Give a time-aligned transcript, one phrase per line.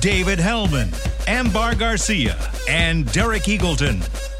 [0.00, 0.90] David Helman,
[1.26, 2.36] Ambar Garcia,
[2.68, 4.35] and Derek Eagleton.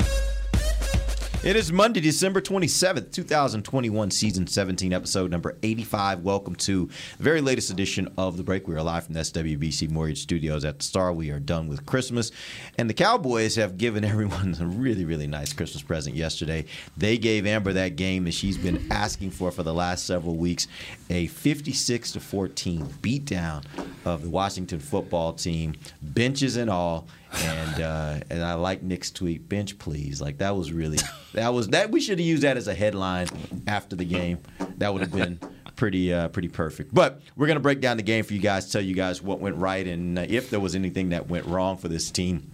[1.46, 6.24] It is Monday, December 27th, 2021, season 17, episode number 85.
[6.24, 6.87] Welcome to
[7.18, 8.66] the very latest edition of The Break.
[8.66, 11.12] We are live from the SWBC Mortgage Studios at the Star.
[11.12, 12.32] We are done with Christmas.
[12.77, 16.64] And the Cowboys have given everyone a really, really nice Christmas present yesterday.
[16.96, 20.66] They gave Amber that game that she's been asking for for the last several weeks
[21.10, 23.62] a 56 to 14 beatdown
[24.04, 29.49] of the Washington football team, benches and all and uh, and I like Nick's tweet,
[29.49, 30.21] bench please.
[30.21, 30.99] Like that was really
[31.35, 33.29] that was that we should have used that as a headline
[33.66, 34.38] after the game.
[34.79, 35.38] That would have been
[35.77, 36.93] pretty uh, pretty perfect.
[36.95, 39.57] But we're gonna break down the game for you guys, tell you guys what went
[39.57, 42.51] right and uh, if there was anything that went wrong for this team.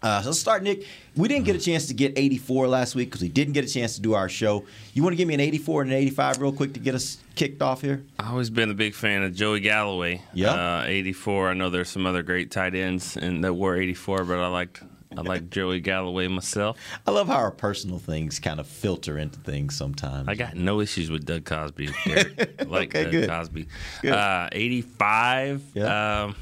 [0.00, 0.84] Uh, so let's start, Nick.
[1.16, 3.68] We didn't get a chance to get 84 last week because we didn't get a
[3.68, 4.64] chance to do our show.
[4.94, 7.18] You want to give me an 84 and an 85 real quick to get us
[7.34, 8.04] kicked off here?
[8.18, 10.22] I've always been a big fan of Joey Galloway.
[10.32, 10.52] Yeah.
[10.52, 11.48] Uh, 84.
[11.48, 14.82] I know there's some other great tight ends and that were 84, but I liked
[15.16, 16.78] I like Joey Galloway myself.
[17.04, 20.28] I love how our personal things kind of filter into things sometimes.
[20.28, 21.90] I got no issues with Doug Cosbie.
[22.04, 22.54] Derek.
[22.68, 23.28] Like Okay, Doug good.
[23.28, 23.66] Cosbie.
[24.02, 24.12] Good.
[24.12, 25.62] Uh, 85.
[25.74, 26.22] Yeah.
[26.24, 26.36] Um,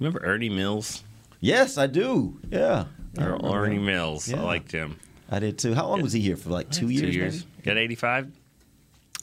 [0.00, 1.02] remember Ernie Mills?
[1.40, 2.40] Yes, I do.
[2.50, 2.86] Yeah.
[3.18, 3.78] I Or Ernie.
[3.78, 4.28] Mills.
[4.28, 4.40] Yeah.
[4.40, 4.96] I liked him.
[5.30, 5.74] I did too.
[5.74, 6.50] How long was he here for?
[6.50, 7.02] Like two years.
[7.02, 7.44] Two years.
[7.56, 7.64] maybe?
[7.64, 8.32] Got 85?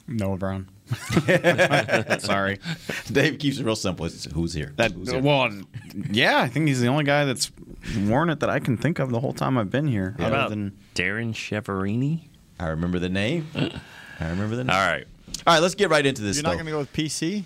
[0.08, 0.68] Noah Brown.
[2.20, 2.58] Sorry.
[3.10, 4.06] Dave keeps it real simple.
[4.06, 4.72] It's who's here?
[4.76, 5.20] That Who's here?
[5.20, 5.50] well,
[6.10, 7.50] yeah, I think he's the only guy that's
[8.04, 10.14] worn it that I can think of the whole time I've been here.
[10.18, 12.28] How other about than Darren Chiaverini?
[12.60, 13.48] I remember the name.
[14.20, 14.76] I remember the name.
[14.76, 15.06] All right.
[15.46, 15.60] All right.
[15.60, 16.36] Let's get right into this.
[16.36, 17.44] You're not going to go with PC?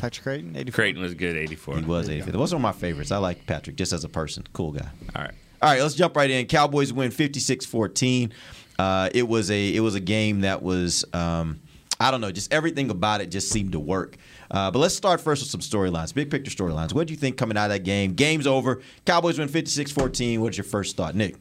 [0.00, 0.56] Patrick Crayton?
[0.56, 0.74] 84?
[0.74, 1.78] Crayton was good, 84.
[1.78, 2.32] He was 85.
[2.32, 3.12] That was one of my favorites.
[3.12, 4.44] I like Patrick just as a person.
[4.52, 4.88] Cool guy.
[5.14, 5.34] All right.
[5.62, 6.46] All right, let's jump right in.
[6.46, 8.32] Cowboys win 56-14.
[8.78, 11.60] Uh, it was a it was a game that was um,
[12.00, 14.16] I don't know, just everything about it just seemed to work.
[14.50, 16.94] Uh, but let's start first with some storylines, big picture storylines.
[16.94, 18.14] What do you think coming out of that game?
[18.14, 18.80] Game's over.
[19.04, 20.38] Cowboys win 56-14.
[20.38, 21.36] What's your first thought, Nick?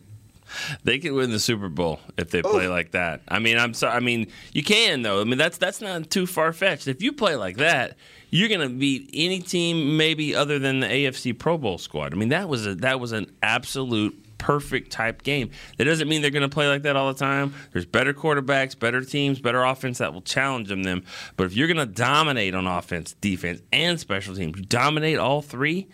[0.83, 3.21] They could win the Super Bowl if they play like that.
[3.27, 3.93] I mean, I'm sorry.
[3.93, 5.21] I mean, you can though.
[5.21, 6.87] I mean, that's that's not too far fetched.
[6.87, 7.97] If you play like that,
[8.29, 12.13] you're gonna beat any team, maybe other than the AFC Pro Bowl squad.
[12.13, 15.51] I mean, that was a that was an absolute perfect type game.
[15.77, 17.53] That doesn't mean they're gonna play like that all the time.
[17.73, 20.83] There's better quarterbacks, better teams, better offense that will challenge them.
[20.83, 21.03] Them,
[21.37, 25.87] but if you're gonna dominate on offense, defense, and special teams, you dominate all three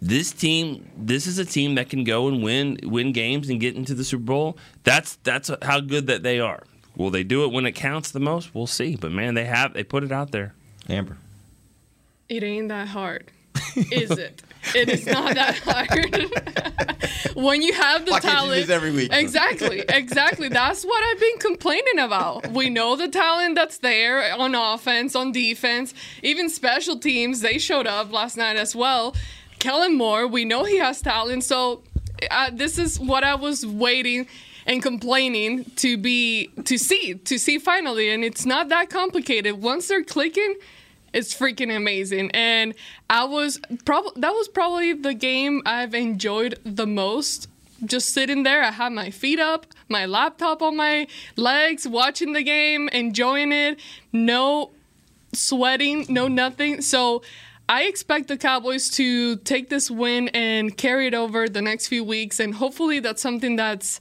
[0.00, 3.76] this team this is a team that can go and win win games and get
[3.76, 4.58] into the Super Bowl.
[4.84, 6.62] That's that's how good that they are.
[6.96, 8.54] Will they do it when it counts the most?
[8.54, 8.96] We'll see.
[8.96, 10.54] But man, they have they put it out there.
[10.88, 11.16] Amber.
[12.28, 13.30] It ain't that hard,
[13.90, 14.42] is it?
[14.74, 17.34] It is not that hard.
[17.34, 19.10] when you have the Why can't you do talent, this every week?
[19.12, 20.48] exactly, exactly.
[20.48, 22.48] That's what I've been complaining about.
[22.48, 27.40] We know the talent that's there on offense, on defense, even special teams.
[27.40, 29.14] They showed up last night as well.
[29.58, 31.44] Kellen Moore, we know he has talent.
[31.44, 31.82] So
[32.30, 34.26] uh, this is what I was waiting
[34.66, 39.62] and complaining to be to see to see finally, and it's not that complicated.
[39.62, 40.56] Once they're clicking
[41.12, 42.74] it's freaking amazing and
[43.08, 47.48] i was probably that was probably the game i've enjoyed the most
[47.84, 52.42] just sitting there i had my feet up my laptop on my legs watching the
[52.42, 53.78] game enjoying it
[54.12, 54.70] no
[55.32, 57.22] sweating no nothing so
[57.68, 62.04] i expect the cowboys to take this win and carry it over the next few
[62.04, 64.00] weeks and hopefully that's something that's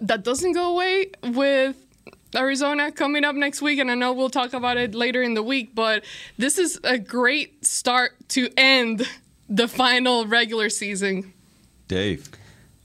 [0.00, 1.76] that doesn't go away with
[2.36, 5.42] Arizona coming up next week, and I know we'll talk about it later in the
[5.42, 6.04] week, but
[6.36, 9.08] this is a great start to end
[9.48, 11.32] the final regular season.
[11.88, 12.28] Dave.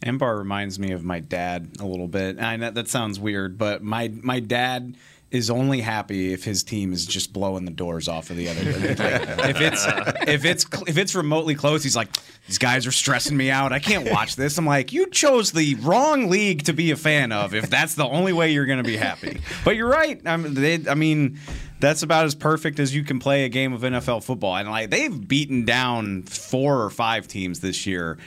[0.02, 2.40] Ambar reminds me of my dad a little bit.
[2.40, 4.96] I know that sounds weird, but my my dad
[5.32, 8.60] is only happy if his team is just blowing the doors off of the other.
[9.00, 9.86] Like, if it's
[10.28, 12.10] if it's if it's remotely close, he's like,
[12.48, 13.72] these guys are stressing me out.
[13.72, 14.58] I can't watch this.
[14.58, 17.54] I'm like, you chose the wrong league to be a fan of.
[17.54, 20.20] If that's the only way you're going to be happy, but you're right.
[20.26, 21.40] I mean, they, I mean,
[21.80, 24.56] that's about as perfect as you can play a game of NFL football.
[24.56, 28.18] And like they've beaten down four or five teams this year.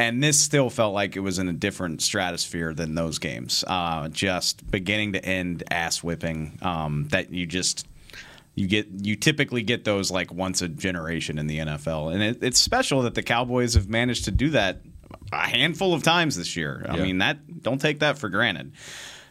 [0.00, 3.64] And this still felt like it was in a different stratosphere than those games.
[3.66, 7.86] Uh, just beginning to end ass whipping um, that you just
[8.54, 12.42] you get you typically get those like once a generation in the NFL, and it,
[12.42, 14.80] it's special that the Cowboys have managed to do that
[15.32, 16.84] a handful of times this year.
[16.88, 17.02] I Yeah.
[17.02, 18.72] mean that don't take that for granted.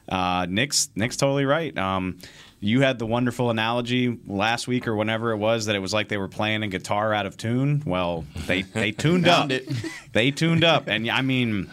[0.07, 1.75] Uh, Nick's Nick's totally right.
[1.77, 2.18] Um,
[2.59, 6.09] you had the wonderful analogy last week or whenever it was that it was like
[6.09, 7.81] they were playing a guitar out of tune.
[7.85, 9.50] Well, they they tuned up.
[9.50, 9.69] It.
[10.11, 11.71] They tuned up, and I mean,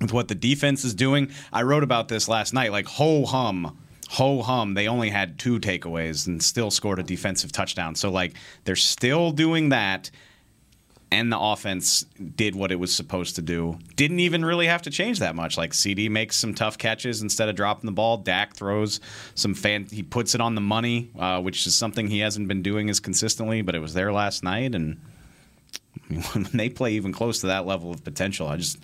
[0.00, 2.72] with what the defense is doing, I wrote about this last night.
[2.72, 3.76] Like ho hum.
[4.10, 7.94] Ho hum, they only had two takeaways and still scored a defensive touchdown.
[7.94, 8.34] So, like,
[8.64, 10.10] they're still doing that
[11.12, 12.04] and the offense
[12.36, 13.78] did what it was supposed to do.
[13.96, 15.58] Didn't even really have to change that much.
[15.58, 18.18] Like CD makes some tough catches instead of dropping the ball.
[18.18, 19.00] Dak throws
[19.34, 19.86] some fan.
[19.90, 23.00] He puts it on the money, uh, which is something he hasn't been doing as
[23.00, 23.62] consistently.
[23.62, 25.00] But it was there last night, and
[26.32, 28.78] when they play even close to that level of potential, I just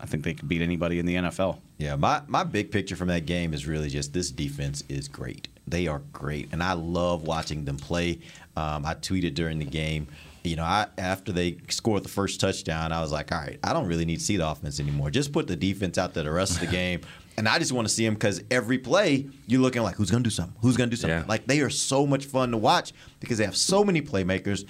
[0.00, 1.58] I think they could beat anybody in the NFL.
[1.78, 5.48] Yeah, my, my big picture from that game is really just this defense is great.
[5.68, 8.20] They are great, and I love watching them play.
[8.56, 10.08] Um, I tweeted during the game.
[10.42, 13.72] You know, I after they scored the first touchdown, I was like, all right, I
[13.72, 15.10] don't really need to see the offense anymore.
[15.10, 17.00] Just put the defense out there the rest of the game.
[17.36, 20.22] And I just want to see them because every play you're looking like who's going
[20.22, 21.20] to do something, who's going to do something.
[21.20, 21.24] Yeah.
[21.26, 24.66] Like they are so much fun to watch because they have so many playmakers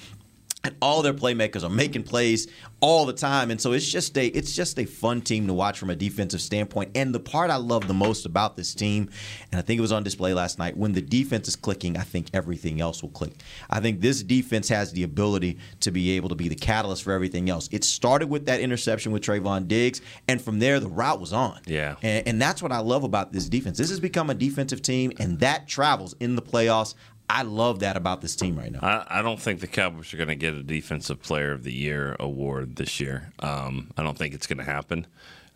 [0.63, 2.47] and all their playmakers are making plays
[2.81, 3.51] all the time.
[3.51, 6.41] And so it's just a it's just a fun team to watch from a defensive
[6.41, 6.91] standpoint.
[6.95, 9.11] And the part i love the most about this team
[9.51, 12.03] and i think it was on display last night when the defense is clicking i
[12.03, 13.33] think everything else will click.
[13.69, 17.13] I think this defense has the ability to be able to be the catalyst for
[17.13, 17.69] everything else.
[17.73, 21.61] It started with that interception with Trevon Diggs and from there the route was on.
[21.67, 21.97] Yeah.
[22.03, 23.79] and, and that's what i love about this defense.
[23.79, 26.95] This has become a defensive team and that travels in the playoffs
[27.33, 28.81] I love that about this team right now.
[28.83, 31.73] I, I don't think the Cowboys are going to get a Defensive Player of the
[31.73, 33.33] Year award this year.
[33.41, 35.07] Um, I don't think it's going to happen.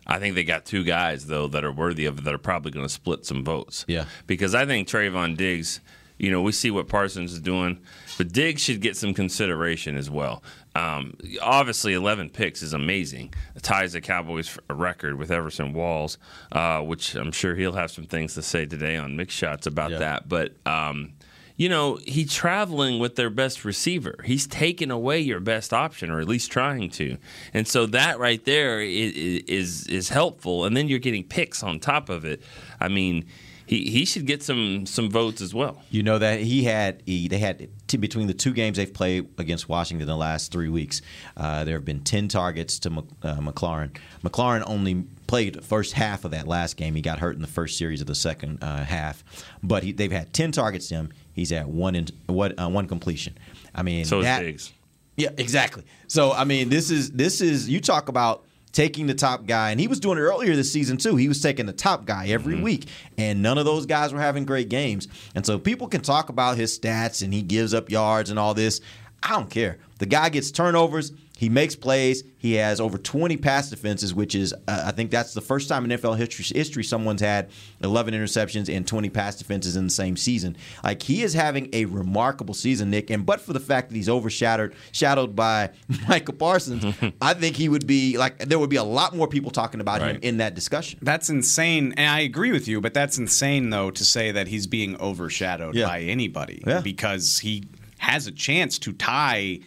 [0.07, 2.71] I think they got two guys though that are worthy of it that are probably
[2.71, 3.85] going to split some votes.
[3.87, 4.05] Yeah.
[4.27, 5.79] because I think Trevon Diggs.
[6.17, 7.81] You know, we see what Parsons is doing,
[8.17, 10.41] but Diggs should get some consideration as well.
[10.73, 13.33] Um, obviously, 11 picks is amazing.
[13.53, 16.17] It ties the Cowboys for a record with Everson Walls,
[16.53, 19.91] uh, which I'm sure he'll have some things to say today on mixed shots about
[19.91, 19.97] Yeah.
[19.99, 20.29] that.
[20.29, 21.11] But um,
[21.57, 24.17] you know, he's traveling with their best receiver.
[24.25, 27.17] He's taking away your best option, or at least trying to.
[27.53, 29.13] And so that right there is
[29.47, 30.65] is, is helpful.
[30.65, 32.41] And then you're getting picks on top of it.
[32.79, 33.25] I mean,
[33.67, 35.81] he, he should get some some votes as well.
[35.89, 39.29] You know that he had he, they had t- between the two games they've played
[39.37, 41.01] against Washington the last three weeks.
[41.35, 46.31] Uh, there have been ten targets to Mc- uh, only played the first half of
[46.31, 46.93] that last game.
[46.95, 49.23] He got hurt in the first series of the second uh, half,
[49.63, 51.09] but he, they've had ten targets to him.
[51.35, 53.37] He's at one in, what uh, one completion.
[53.75, 54.73] I mean, So is that, Diggs.
[55.17, 55.83] yeah, exactly.
[56.07, 59.79] So I mean, this is this is you talk about taking the top guy, and
[59.79, 61.15] he was doing it earlier this season too.
[61.17, 62.87] He was taking the top guy every week,
[63.17, 65.07] and none of those guys were having great games.
[65.35, 68.53] And so people can talk about his stats and he gives up yards and all
[68.53, 68.81] this.
[69.23, 69.77] I don't care.
[69.99, 71.11] The guy gets turnovers.
[71.37, 72.23] He makes plays.
[72.37, 75.83] He has over 20 pass defenses, which is, uh, I think that's the first time
[75.89, 77.49] in NFL history, history someone's had
[77.83, 80.55] 11 interceptions and 20 pass defenses in the same season.
[80.83, 83.09] Like he is having a remarkable season, Nick.
[83.09, 85.71] And but for the fact that he's overshadowed, shadowed by
[86.07, 86.85] Micah Parsons,
[87.21, 90.01] I think he would be like there would be a lot more people talking about
[90.01, 90.99] him in that discussion.
[91.01, 92.79] That's insane, and I agree with you.
[92.79, 95.87] But that's insane, though, to say that he's being overshadowed Yeah.
[95.87, 96.79] by anybody Yeah.
[96.79, 97.63] because he
[97.97, 99.59] has a chance to tie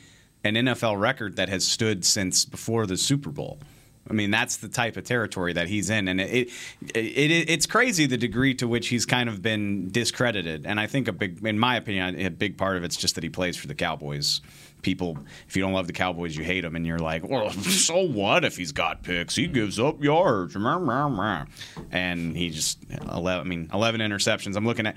[0.48, 3.58] an NFL record that has stood since before the Super Bowl.
[4.10, 6.48] I mean, that's the type of territory that he's in, and it,
[6.94, 10.64] it, it it's crazy the degree to which he's kind of been discredited.
[10.66, 13.24] And I think a big, in my opinion, a big part of it's just that
[13.24, 14.40] he plays for the Cowboys.
[14.80, 18.00] People, if you don't love the Cowboys, you hate them, and you're like, well, so
[18.00, 19.34] what if he's got picks?
[19.34, 20.56] He gives up yards,
[21.90, 22.78] and he just,
[23.12, 24.56] 11, I mean, 11 interceptions.
[24.56, 24.96] I'm looking at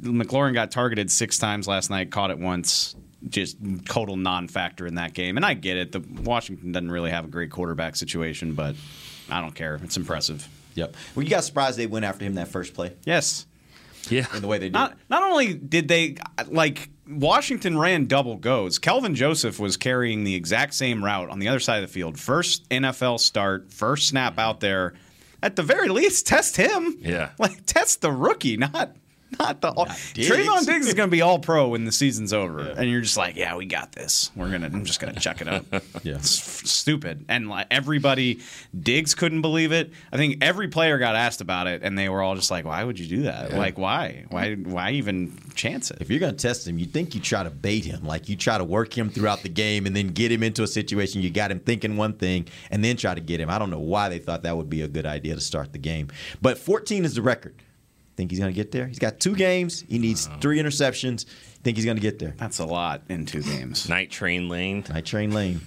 [0.00, 2.96] McLaurin got targeted six times last night, caught it once.
[3.28, 3.56] Just
[3.86, 5.92] total non-factor in that game, and I get it.
[5.92, 8.76] The Washington doesn't really have a great quarterback situation, but
[9.30, 9.80] I don't care.
[9.82, 10.46] It's impressive.
[10.74, 10.94] Yep.
[11.14, 13.46] Well, you got surprised they went after him that first play Yes.
[14.10, 14.26] Yeah.
[14.34, 14.74] in the way they did.
[14.74, 18.78] Not not only did they like Washington ran double goes.
[18.78, 22.18] Kelvin Joseph was carrying the exact same route on the other side of the field.
[22.18, 24.92] First NFL start, first snap out there.
[25.42, 26.98] At the very least, test him.
[27.00, 27.30] Yeah.
[27.38, 28.94] like test the rookie, not
[29.38, 29.72] not the.
[30.14, 30.30] Diggs.
[30.30, 33.16] Trevon Diggs is going to be all pro when the season's over, and you're just
[33.16, 34.30] like, yeah, we got this.
[34.36, 34.66] We're gonna.
[34.66, 35.64] I'm just gonna check it out.
[36.02, 36.16] Yeah.
[36.16, 37.24] It's f- stupid.
[37.28, 38.40] And like everybody,
[38.78, 39.92] Diggs couldn't believe it.
[40.12, 42.84] I think every player got asked about it, and they were all just like, "Why
[42.84, 43.52] would you do that?
[43.52, 44.24] Like, why?
[44.28, 44.54] Why?
[44.54, 47.50] Why even chance it?" if you're going to test him, you think you try to
[47.50, 48.04] bait him.
[48.04, 50.66] Like you try to work him throughout the game and then get him into a
[50.66, 53.50] situation you got him thinking one thing and then try to get him.
[53.50, 55.78] I don't know why they thought that would be a good idea to start the
[55.78, 56.08] game.
[56.42, 57.54] But 14 is the record.
[58.16, 58.86] Think he's going to get there?
[58.86, 59.84] He's got two games.
[59.86, 61.26] He needs three interceptions.
[61.62, 62.34] Think he's going to get there?
[62.38, 63.88] That's a lot in two games.
[63.88, 64.84] Night Train Lane.
[64.88, 65.60] Night Train Lane.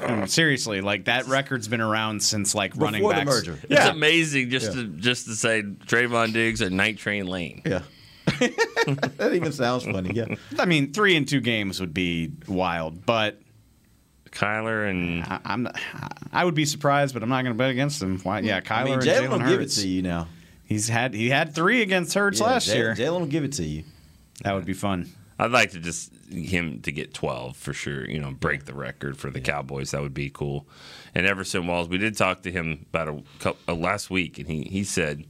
[0.00, 3.30] Um, Seriously, like that record's been around since like running Before the backs.
[3.30, 3.58] merger.
[3.68, 7.62] It's amazing just to just to say Trevon Diggs or Night Train Lane.
[7.64, 7.82] Yeah.
[8.26, 10.12] that even sounds funny.
[10.14, 10.34] Yeah.
[10.58, 13.40] I mean, three in two games would be wild, but
[14.30, 15.78] Kyler and I, I'm not,
[16.32, 18.18] I would be surprised, but I'm not going to bet against him.
[18.20, 18.40] Why?
[18.40, 19.82] Yeah, Kyler I mean, and Jalen Jalen will give it Hurts.
[19.82, 20.28] to you now.
[20.72, 22.94] He's had he had three against Hurts Yeah, last Jalen- year.
[22.94, 23.84] Jalen will give it to you.
[24.42, 25.08] That would be fun.
[25.38, 28.08] I'd like to just him to get 12 for sure.
[28.08, 29.90] You know, break the record for the Cowboys.
[29.90, 30.66] That would be cool.
[31.14, 34.48] And Everson Walls, we did talk to him about a, cou- uh, last week, and
[34.48, 35.24] he he said,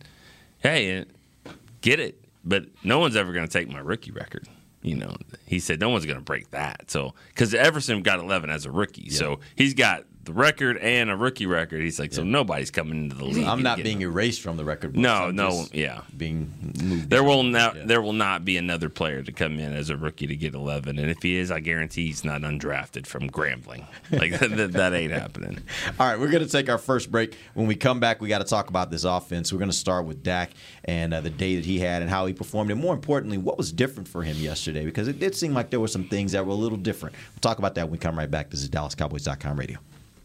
[0.61, 4.47] "Hey, uh, get it, but no one's ever going to take my rookie record."
[4.83, 6.91] You know, he said no one's going to break that.
[6.91, 11.17] So because Everson got 11 as a rookie, so he's got the record and a
[11.17, 11.83] rookie record.
[11.83, 13.45] He's like, so nobody's coming into the league.
[13.45, 14.93] I'm not getting being erased from the record.
[14.93, 15.03] books.
[15.03, 16.03] No, I'm no, yeah.
[16.17, 16.53] Being
[16.83, 17.11] moved.
[17.11, 17.53] There will down.
[17.53, 17.83] not Yeah.
[17.87, 20.99] there will not be another player to come in as a rookie to get 11,
[20.99, 23.85] and if he is, I guarantee he's not undrafted from Grambling.
[24.11, 25.59] Like that, that, that ain't happening.
[25.99, 27.37] All right, we're going to take our first break.
[27.55, 29.53] When we come back, we got to talk about this offense.
[29.53, 30.51] We're going to start with Dak
[30.85, 33.59] and uh, the day that he had and how he performed, and more importantly, what
[33.59, 36.47] was different for him yesterday because it did seem like there were some things that
[36.47, 37.15] were a little different.
[37.35, 38.51] We'll talk about that when we come right back.
[38.51, 39.79] This is DallasCowboys.com radio.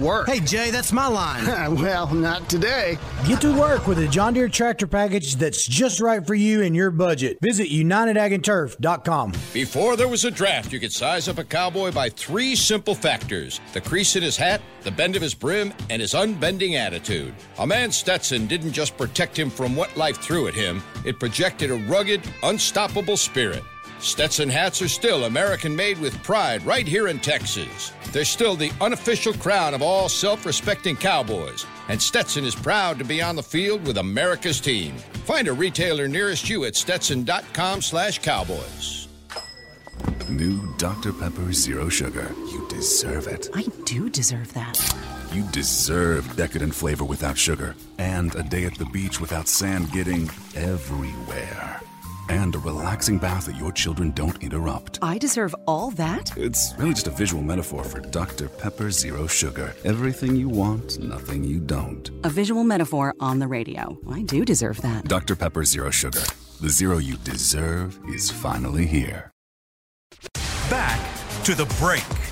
[0.00, 0.28] work.
[0.28, 1.44] Hey, Jay, that's my line.
[1.76, 2.98] well, not today.
[3.26, 6.74] Get to work with a John Deere tractor package that's just right for you and
[6.74, 7.38] your budget.
[7.42, 9.32] Visit UnitedAgAndTurf.com.
[9.52, 13.60] Before there was a draft, you could size up a cowboy by three simple factors
[13.72, 17.34] the crease in his hat, the bend of his brim, and his unbending attitude.
[17.58, 21.70] A man Stetson didn't just protect him from what life threw at him, it projected
[21.70, 23.62] a rugged, unstoppable spirit.
[24.00, 27.92] Stetson hats are still American made with pride right here in Texas.
[28.12, 33.04] They're still the unofficial crown of all self respecting cowboys, and Stetson is proud to
[33.04, 34.96] be on the field with America's team.
[35.26, 39.08] Find a retailer nearest you at stetson.com slash cowboys.
[40.30, 41.12] New Dr.
[41.12, 42.32] Pepper Zero Sugar.
[42.46, 43.50] You deserve it.
[43.52, 44.78] I do deserve that.
[45.32, 50.30] You deserve decadent flavor without sugar, and a day at the beach without sand getting
[50.56, 51.69] everywhere.
[52.30, 55.00] And a relaxing bath that your children don't interrupt.
[55.02, 56.30] I deserve all that?
[56.36, 58.48] It's really just a visual metaphor for Dr.
[58.48, 59.74] Pepper Zero Sugar.
[59.84, 62.08] Everything you want, nothing you don't.
[62.22, 63.98] A visual metaphor on the radio.
[64.08, 65.06] I do deserve that.
[65.08, 65.34] Dr.
[65.34, 66.22] Pepper Zero Sugar.
[66.60, 69.32] The zero you deserve is finally here.
[70.70, 71.00] Back
[71.44, 72.29] to the break.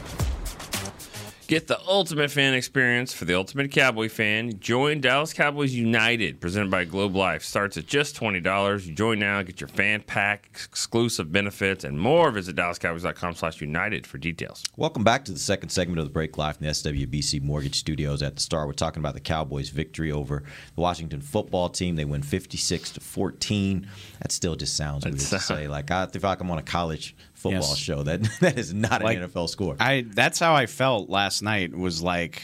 [1.48, 4.60] Get the ultimate fan experience for the ultimate Cowboy fan.
[4.60, 7.42] Join Dallas Cowboys United, presented by Globe Life.
[7.42, 8.86] Starts at just $20.
[8.86, 12.30] You join now, get your fan pack, exclusive benefits, and more.
[12.32, 14.62] Visit DallasCowboys.com slash United for details.
[14.76, 18.22] Welcome back to the second segment of the break live from the SWBC Mortgage Studios.
[18.22, 20.42] At the start, we're talking about the Cowboys' victory over
[20.74, 21.96] the Washington football team.
[21.96, 23.88] They win 56 to 14.
[24.20, 25.66] That still just sounds weird to say.
[25.66, 27.76] Like I feel like I'm on a college football Yes.
[27.76, 28.02] show.
[28.02, 29.76] That that is not Like, an NFL score.
[29.80, 31.74] I that's how I felt last night.
[31.76, 32.42] Was like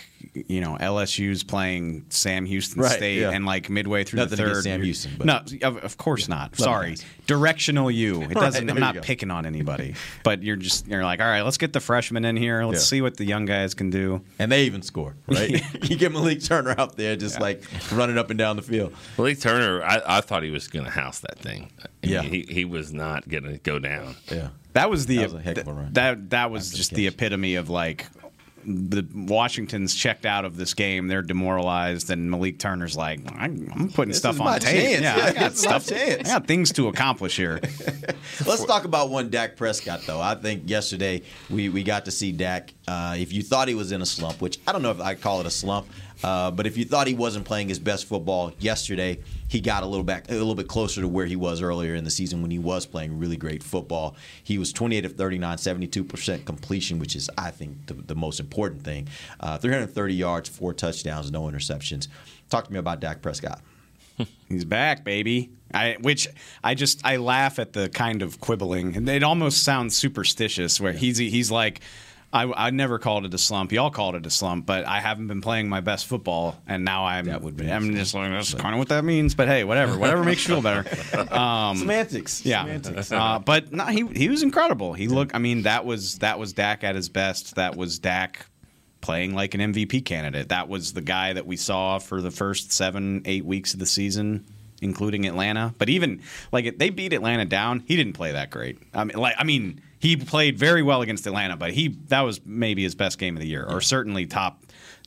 [0.48, 3.30] you know LSU's playing Sam Houston Right, State, yeah.
[3.30, 6.28] and like midway through Nothing the third, Sam you're- Houston, but- no, of, of course
[6.28, 6.56] not.
[6.56, 7.04] Sorry, guys.
[7.26, 8.22] directional you.
[8.22, 8.66] It doesn't.
[8.66, 11.72] there I'm not picking on anybody, but you're just you're like, all right, let's get
[11.72, 12.64] the freshmen in here.
[12.64, 12.86] Let's Yeah.
[12.96, 14.22] see what the young guys can do.
[14.38, 15.62] And they even score, right?
[15.90, 18.94] you get Malik Turner out there just like running up and down the field.
[19.18, 21.70] Malik Turner, I, I thought he was going to house that thing.
[21.82, 22.22] I Yeah.
[22.22, 24.16] he, he was not going to go down.
[24.32, 24.48] Yeah.
[24.74, 25.92] That was the That was a heck of a run.
[25.92, 28.06] that that was just the epitome of like
[28.66, 31.08] the Washington's checked out of this game.
[31.08, 35.00] They're demoralized, and Malik Turner's like, I'm, I'm putting This stuff on tape.
[35.00, 35.90] Yeah, Yeah, I got stuff.
[35.92, 37.60] I got things to accomplish here.
[38.46, 40.20] Let's talk about one Dak Prescott, though.
[40.20, 42.72] I think yesterday we, we got to see Dak.
[42.88, 45.14] Uh, if you thought he was in a slump, which I don't know if I
[45.14, 45.86] call it a slump,
[46.24, 49.86] Uh, but if you thought he wasn't playing his best football yesterday, he got a
[49.86, 52.50] little back, a little bit closer to where he was earlier in the season when
[52.50, 54.16] he was playing really great football.
[54.42, 58.40] He was 28 of 39, 72 percent completion, which is, I think, the, the most
[58.40, 59.06] important thing.
[59.38, 62.08] Uh, 330 yards, four touchdowns, no interceptions.
[62.48, 63.60] Talk to me about Dak Prescott.
[64.48, 65.50] He's back, baby.
[65.74, 66.26] I, which
[66.62, 70.80] I just I laugh at the kind of quibbling, and it almost sounds superstitious.
[70.80, 71.80] Where he's he's like,
[72.34, 73.70] I, I never called it a slump.
[73.70, 77.04] Y'all called it a slump, but I haven't been playing my best football, and now
[77.06, 77.70] I'm That would be.
[77.70, 79.36] I'm just like that's kind of what that means.
[79.36, 80.84] But hey, whatever, whatever makes you feel better.
[81.34, 82.44] Um, Semantics.
[82.44, 82.62] yeah.
[82.64, 83.12] Semantics.
[83.12, 84.94] Uh, but no, he he was incredible.
[84.94, 85.34] He looked.
[85.34, 87.54] I mean, that was that was Dak at his best.
[87.54, 88.46] That was Dak
[89.00, 90.48] playing like an MVP candidate.
[90.48, 93.86] That was the guy that we saw for the first seven, eight weeks of the
[93.86, 94.44] season,
[94.82, 95.74] including Atlanta.
[95.78, 96.20] But even
[96.52, 98.78] like they beat Atlanta down, he didn't play that great.
[98.92, 102.38] I mean, like I mean, he played very well against Atlanta, but he that was
[102.44, 104.62] maybe his best game of the year, or certainly top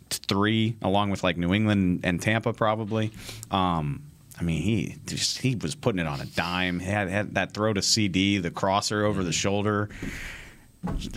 [0.10, 3.12] three, along with like New England and Tampa, probably.
[3.52, 4.02] Um,
[4.40, 6.80] I mean, he just he was putting it on a dime.
[6.80, 9.90] He had, had that throw to CD, the crosser over the shoulder.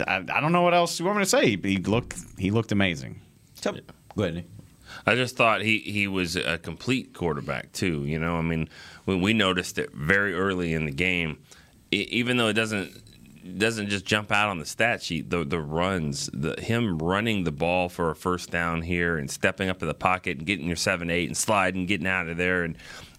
[0.06, 1.56] I, I don't know what else you want me to say.
[1.56, 3.18] He looked he looked amazing.
[4.14, 4.34] Go ahead.
[4.34, 4.44] Nick.
[5.06, 8.04] I just thought he, he was a complete quarterback too.
[8.04, 8.68] You know, I mean,
[9.06, 11.38] when we noticed it very early in the game,
[11.90, 12.92] e- even though it doesn't
[13.58, 17.52] doesn't just jump out on the stat sheet, the the runs, the him running the
[17.52, 20.76] ball for a first down here and stepping up to the pocket and getting your
[20.76, 22.76] seven eight and sliding, getting out of there and.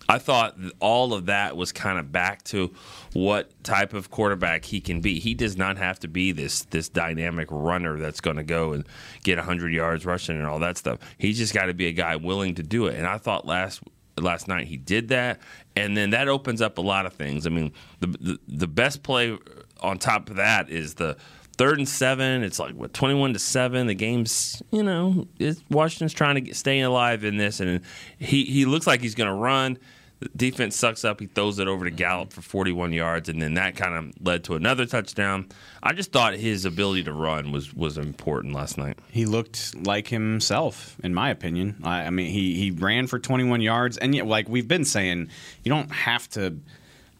[0.10, 2.74] I thought all of that was kind of back to
[3.13, 5.20] what type of quarterback he can be.
[5.20, 8.86] He does not have to be this this dynamic runner that's going to go and
[9.24, 11.00] get 100 yards rushing and all that stuff.
[11.18, 12.96] He's just got to be a guy willing to do it.
[12.96, 13.82] And I thought last
[14.18, 15.40] last night he did that,
[15.78, 17.48] and then that opens up a lot of things.
[17.48, 19.38] I mean, the the, the best play
[19.82, 21.18] on top of that is the
[21.58, 22.44] third and seven.
[22.44, 23.88] It's like what twenty one to seven.
[23.88, 25.28] The game's you know
[25.70, 27.82] Washington's trying to get, stay alive in this, and
[28.18, 29.78] he he looks like he's going to run.
[30.22, 31.20] The defense sucks up.
[31.20, 34.44] He throws it over to Gallup for 41 yards, and then that kind of led
[34.44, 35.50] to another touchdown.
[35.82, 39.00] I just thought his ability to run was was important last night.
[39.10, 41.78] He looked like himself, in my opinion.
[41.84, 45.30] I, I mean, he he ran for 21 yards, and yet, like we've been saying,
[45.64, 46.56] you don't have to.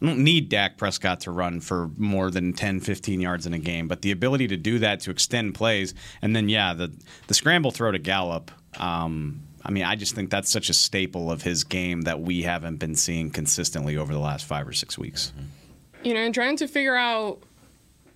[0.02, 3.58] You don't need Dak Prescott to run for more than 10, 15 yards in a
[3.60, 6.92] game, but the ability to do that to extend plays, and then yeah, the
[7.28, 8.50] the scramble throw to Gallup.
[8.80, 12.42] Um, I mean, I just think that's such a staple of his game that we
[12.42, 15.32] haven't been seeing consistently over the last five or six weeks.
[16.02, 17.38] you know, trying to figure out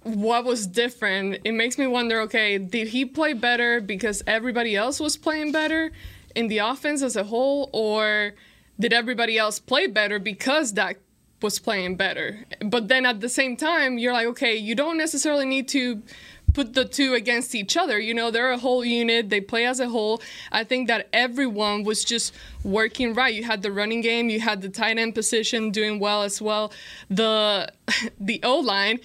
[0.03, 4.99] what was different, it makes me wonder okay, did he play better because everybody else
[4.99, 5.92] was playing better
[6.35, 8.33] in the offense as a whole, or
[8.81, 10.99] did everybody else play better because Dak
[11.42, 12.44] was playing better?
[12.61, 16.03] But then at the same time, you're like, okay, you don't necessarily need to
[16.57, 17.99] put the two against each other.
[17.99, 20.22] You know, they're a whole unit, they play as a whole.
[20.51, 22.33] I think that everyone was just
[22.64, 23.35] working right.
[23.35, 26.72] You had the running game, you had the tight end position doing well as well.
[27.11, 27.70] The
[28.20, 29.01] the O line,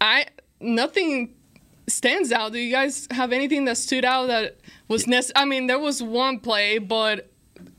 [0.00, 0.26] I
[0.60, 1.34] nothing
[1.86, 2.52] stands out.
[2.52, 6.02] Do you guys have anything that stood out that was nec- I mean, there was
[6.02, 7.30] one play, but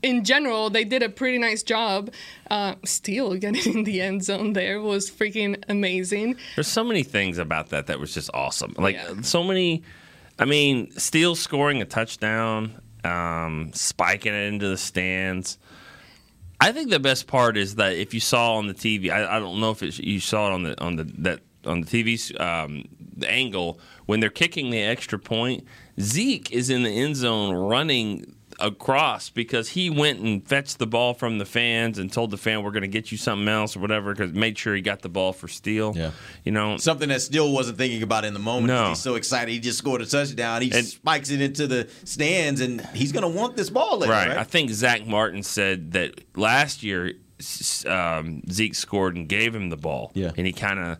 [0.06, 2.10] in general, they did a pretty nice job.
[2.50, 6.36] Uh, Steele getting in the end zone there was freaking amazing.
[6.54, 8.74] There's so many things about that that was just awesome.
[8.78, 9.82] Like so many.
[10.38, 15.58] I mean, Steele scoring a touchdown, um, spiking it into the stands.
[16.60, 19.40] I think the best part is that if you saw on the TV, I, I
[19.40, 22.84] don't know if you saw it on the on the that on the TV um,
[23.16, 25.64] the angle when they're kicking the extra point.
[26.00, 31.14] Zeke is in the end zone running across because he went and fetched the ball
[31.14, 33.80] from the fans and told the fan we're going to get you something else or
[33.80, 35.92] whatever because made sure he got the ball for Steele.
[35.96, 36.10] Yeah.
[36.44, 38.68] you know Something that still wasn't thinking about in the moment.
[38.68, 38.88] No.
[38.88, 39.50] He's so excited.
[39.52, 40.62] He just scored a touchdown.
[40.62, 44.12] He And- spikes it into the stands, and he's going to want this ball later,
[44.12, 44.28] right.
[44.28, 44.38] right?
[44.38, 47.12] I think Zack Martin said that last year
[47.86, 50.10] um, Zeke scored and gave him the ball.
[50.14, 50.32] Yeah.
[50.36, 50.98] And he kind of,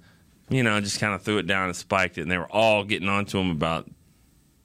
[0.49, 2.23] you know, just kind of threw it down and spiked it.
[2.23, 3.88] And they were all getting onto him about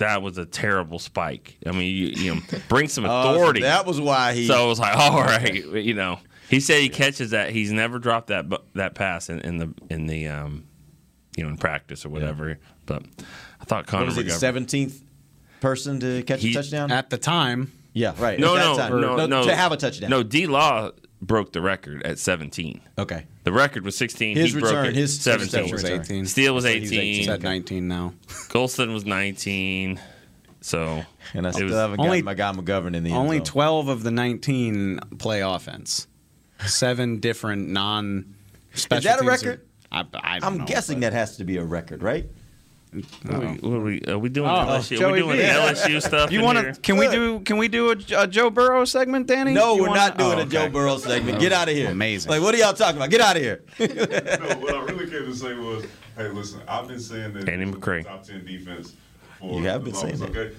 [0.02, 1.58] that was a terrible spike.
[1.66, 3.62] I mean, you, you know, bring some Oh, so authority.
[3.62, 6.20] that was why he- So it was like, all right, you know.
[6.50, 7.52] He said he catches that.
[7.52, 10.66] He's never dropped that that pass in, in the in the um,
[11.38, 12.60] you know in practice or whatever.
[12.86, 13.04] But
[13.62, 15.02] I thought Connor What was it, the seventeenth
[15.62, 16.92] person to catch a touchdown?
[16.92, 17.72] At the time.
[17.94, 18.38] Yeah, right.
[18.38, 19.18] No, At that no, time.
[19.18, 20.10] no, no, To have a touchdown.
[20.10, 22.81] No, D Law broke the record at 17.
[22.97, 23.25] Okay.
[23.43, 24.36] The record was 16.
[24.38, 25.71] His he broke return, it his 17.
[25.71, 26.25] was 18.
[26.25, 26.99] Steele was So he's 18.
[26.99, 27.13] 18.
[27.15, 28.13] He's at 19 now.
[28.49, 29.99] Golston was 19.
[30.62, 31.03] So
[31.34, 33.45] and I still was- haven't Only- got my guy McGovern in the Only zone.
[33.45, 36.07] 12 of the 19 play offense.
[36.65, 38.36] Seven different non
[38.73, 38.97] special.
[38.99, 39.62] Is that a record?
[39.91, 42.27] I, I don't I'm know, guessing but- that has to be a record, right?
[42.93, 44.97] What are we, are we, are we doing Oh, LSU?
[44.97, 45.43] Are Joey we doing B.
[45.43, 46.30] LSU stuff?
[46.30, 46.73] You want here?
[46.73, 46.82] to?
[46.82, 47.39] Can we do?
[47.39, 49.54] Can we do a, a Joe Burrow segment, Danny?
[49.54, 50.69] No, You we're wanna- not doing Oh, a Joe okay.
[50.73, 51.38] Burrow segment.
[51.38, 51.89] Oh, Get out of here.
[51.89, 52.30] Amazing.
[52.32, 53.10] Like, what are y'all talking about?
[53.10, 53.63] Get out of here.
[53.80, 55.86] no, what I really came to say was,
[56.17, 58.04] hey, listen, I've been saying that Danny this McCray.
[58.04, 58.93] top ten defense
[59.39, 60.47] for You have been saying longest, that.
[60.47, 60.56] Okay,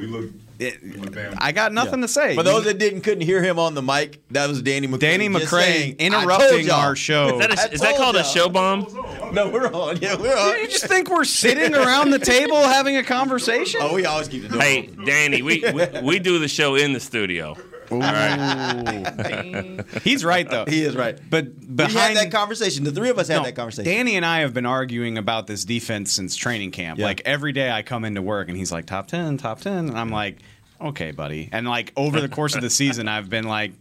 [0.00, 0.30] we look.
[0.58, 2.06] we look damn I got nothing Yeah.
[2.06, 2.34] to say.
[2.34, 4.98] For those that didn't couldn't hear him on the mic, that was Danny McCray.
[5.00, 7.38] Danny just McCray interrupting our show.
[7.40, 8.28] Is that, a, is that called a y'all.
[8.28, 8.86] show bomb?
[9.32, 9.98] No, we're on.
[9.98, 10.58] Yeah, we're on.
[10.60, 13.80] you just think we're sitting around the table having a conversation?
[13.82, 14.60] Oh, we always keep the door.
[14.60, 14.86] Hey.
[15.04, 17.56] Danny, we, we we do the show in the studio.
[17.90, 19.84] All right.
[20.02, 20.64] He's right though.
[20.66, 21.18] He is right.
[21.28, 22.84] But we had behind that conversation.
[22.84, 23.90] The three of us had No, that conversation.
[23.90, 26.98] Danny and I have been arguing about this defense since training camp.
[26.98, 27.06] Yeah.
[27.06, 29.98] Like every day I come into work and he's like top ten, top ten, and
[29.98, 30.38] I'm like,
[30.80, 31.48] okay, buddy.
[31.52, 33.72] And like over the course of the season, I've been like,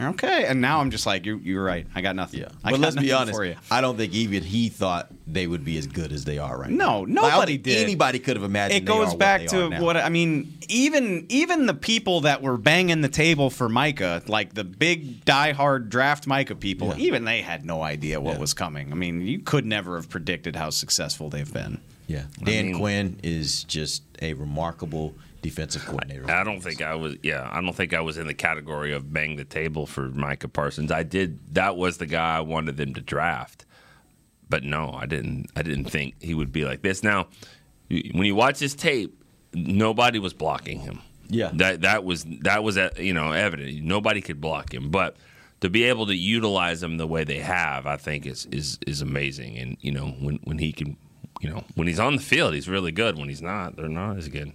[0.00, 1.86] okay, and now I'm just like, you're, you're right.
[1.94, 2.40] I got nothing.
[2.40, 3.36] Yeah, I but got let's be honest.
[3.36, 3.56] For you.
[3.70, 6.70] I don't think even he thought they would be as good as they are right
[6.70, 7.22] No, now.
[7.22, 7.84] Like, nobody think did.
[7.84, 8.82] Anybody could have imagined.
[8.82, 10.52] It they goes are back what they to what I mean.
[10.68, 15.88] Even even the people that were banging the table for Micah, like the big diehard
[15.88, 16.96] draft Micah people, Yeah.
[17.06, 18.40] even they had no idea what Yeah.
[18.40, 18.92] was coming.
[18.92, 21.80] I mean, you could never have predicted how successful they've been.
[22.06, 26.30] Yeah, Dan mean- Quinn is just a remarkable defensive coordinator.
[26.30, 27.16] I don't think I was.
[27.22, 30.48] Yeah, I don't think I was in the category of bang the table for Micah
[30.48, 30.92] Parsons.
[30.92, 31.54] I did.
[31.54, 33.64] That was the guy I wanted them to draft.
[34.48, 35.50] But no, I didn't.
[35.56, 37.02] I didn't think he would be like this.
[37.02, 37.28] Now,
[37.88, 39.22] when you watch his tape,
[39.54, 41.00] nobody was blocking him.
[41.28, 41.50] Yeah.
[41.54, 43.82] that that was that was uh, you know evident.
[43.84, 45.16] Nobody could block him, but
[45.60, 49.00] to be able to utilize him the way they have, I think is is is
[49.02, 49.56] amazing.
[49.58, 50.96] And you know when when he can,
[51.40, 53.18] you know when he's on the field, he's really good.
[53.18, 54.52] When he's not, they're not as good.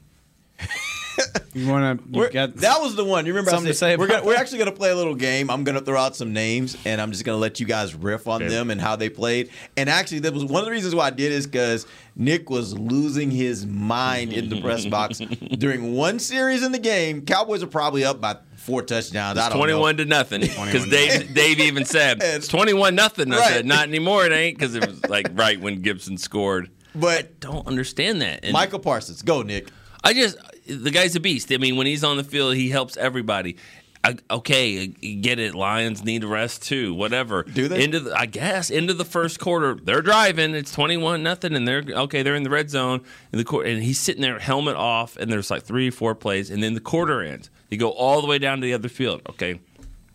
[1.53, 2.47] You want We're- to?
[2.57, 3.25] that was the one.
[3.25, 3.51] You remember?
[3.51, 5.49] I something to said, say we're gonna, we're actually going to play a little game.
[5.49, 7.95] I'm going to throw out some names, and I'm just going to let you guys
[7.95, 8.49] riff on Okay.
[8.53, 9.49] them and how they played.
[9.77, 11.87] And actually, that was one of the reasons why I did is because
[12.17, 15.19] Nick was losing his mind in the press box
[15.57, 17.21] during one series in the game.
[17.25, 19.37] Cowboys are probably up by four touchdowns.
[19.37, 20.03] I It's don't twenty-one know.
[20.03, 23.31] to nothing because Dave Dave even said it's twenty-one nothing.
[23.31, 23.47] I Right.
[23.53, 24.25] said not anymore.
[24.25, 26.69] It ain't because it was like right when Gibson scored.
[26.93, 28.41] But Don't understand that.
[28.43, 29.69] And Micah Parsons, go Nick.
[30.05, 30.37] I just
[30.67, 31.51] the guy's a beast.
[31.51, 33.57] I mean, when he's on the field, he helps everybody.
[34.03, 35.55] I, okay, get it.
[35.55, 36.93] Lions need a rest too.
[36.93, 37.41] Whatever.
[37.41, 37.83] Do they?
[37.83, 40.53] Into the, I guess into the first quarter, they're driving.
[40.53, 42.21] It's twenty-one nothing, and they're okay.
[42.21, 43.01] They're in the red zone.
[43.31, 46.51] And the court, and he's sitting there, helmet off, and there's like three, four plays,
[46.51, 47.49] and then the quarter ends.
[47.71, 49.23] You go all the way down to the other field.
[49.27, 49.59] Okay,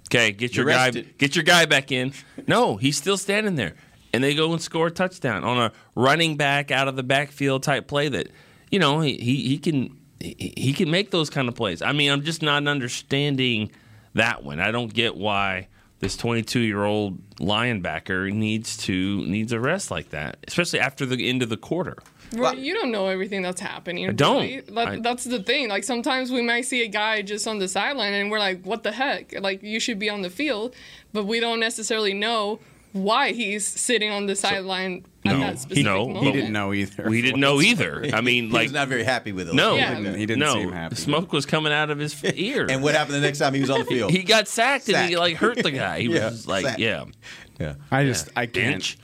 [0.07, 1.19] okay, get your You're guy, rested.
[1.19, 2.13] get your guy back in.
[2.47, 3.75] No, he's still standing there,
[4.15, 7.65] and they go and score a touchdown on a running back out of the backfield
[7.65, 8.29] type play that,
[8.71, 11.83] you know, he he, he can he, he can make those kind of plays.
[11.83, 13.71] I mean, I'm just not understanding
[14.15, 14.61] that one.
[14.61, 15.69] I don't get why
[16.01, 21.29] this 22 year old linebacker needs to needs a rest like that, especially after the
[21.29, 21.99] end of the quarter.
[22.37, 24.09] Well, you don't know everything that's happening.
[24.09, 24.43] I don't.
[24.43, 24.61] really.
[24.61, 25.69] That, I- that's the thing.
[25.69, 28.85] Like sometimes we might see a guy just on the sideline, and we're like, "What
[28.85, 30.75] the heck?" Like you should be on the field,
[31.13, 32.61] but we don't necessarily know
[32.93, 36.25] why he's sitting on the sideline at No, that specific no, moment.
[36.27, 37.09] He didn't know either.
[37.09, 38.05] We didn't know either.
[38.13, 39.55] I mean, He like was not very happy with it.
[39.55, 39.95] no, Yeah.
[39.97, 40.95] He didn't- he didn't no, seem happy.
[40.97, 42.67] The smoke was coming out of his ear.
[42.69, 44.11] And what happened the next time he was on the field?
[44.13, 46.01] he got sacked, and he like hurt the guy.
[46.01, 46.79] He Yeah, was like, sacked.
[46.81, 47.05] yeah,
[47.61, 47.75] yeah.
[47.91, 48.55] I just I can't.
[48.73, 48.99] bench.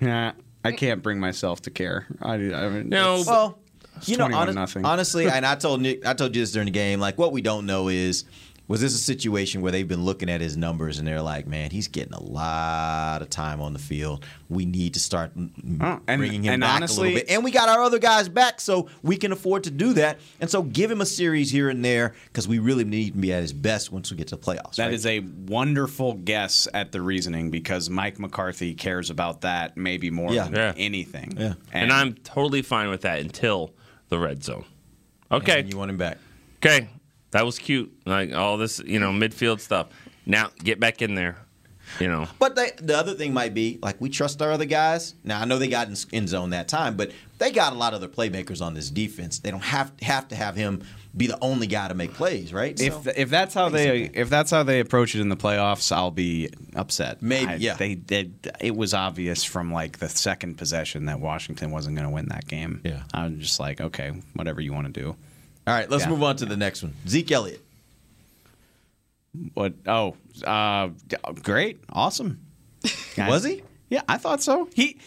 [0.00, 0.32] Yeah,
[0.64, 2.06] I can't bring myself to care.
[2.22, 3.58] I, I mean, No, Well,
[4.04, 7.00] you know, honest- honestly, and I told Nick, I told you this during the game.
[7.00, 8.24] Like, what we don't know is,
[8.70, 11.70] was this a situation where they've been looking at his numbers and they're like, man,
[11.72, 14.24] he's getting a lot of time on the field.
[14.48, 17.42] We need to start Oh, and- bringing him and back a honestly- little bit, and
[17.42, 20.20] we got our other guys back, so we can afford to do that.
[20.40, 23.32] And so, give him a series here and there because we really need to be
[23.32, 24.76] at his best once we get to the playoffs.
[24.76, 24.94] That right?
[24.94, 30.32] is a wonderful guess at the reasoning because Mike McCarthy cares about that maybe more
[30.32, 30.44] Yeah.
[30.44, 30.72] than Yeah.
[30.76, 31.34] anything.
[31.36, 31.54] Yeah.
[31.72, 33.74] and I'm totally fine with that until
[34.10, 34.64] the red zone.
[35.32, 36.18] Okay, And you want him back.
[36.64, 36.86] okay,
[37.32, 37.92] that was cute.
[38.06, 39.88] Like all this, you know, midfield stuff.
[40.26, 41.36] Now get back in there.
[41.98, 45.16] You know, But they, the other thing might be like we trust our other guys.
[45.24, 47.94] Now I know they got in, in zone that time, but they got a lot
[47.94, 49.40] of other playmakers on this defense.
[49.40, 50.84] They don't have have to have him
[51.16, 52.80] be the only guy to make plays, right?
[52.80, 55.90] If So- if that's how they if that's how they approach it in the playoffs,
[55.90, 57.22] I'll be upset.
[57.22, 57.74] Maybe, I- yeah.
[57.74, 58.52] They did.
[58.60, 62.46] It was obvious from like the second possession that Washington wasn't going to win that
[62.46, 62.82] game.
[62.84, 63.02] Yeah.
[63.12, 65.16] I was just like, okay, whatever you want to do.
[65.66, 66.10] All right, let's Yeah.
[66.10, 66.94] move on to the next one.
[67.08, 67.62] Zeke Elliott.
[69.54, 69.74] What?
[69.86, 70.88] Oh, uh,
[71.42, 72.40] great, awesome.
[73.18, 73.62] Was he?
[73.88, 74.68] Yeah, I thought so.
[74.74, 74.98] He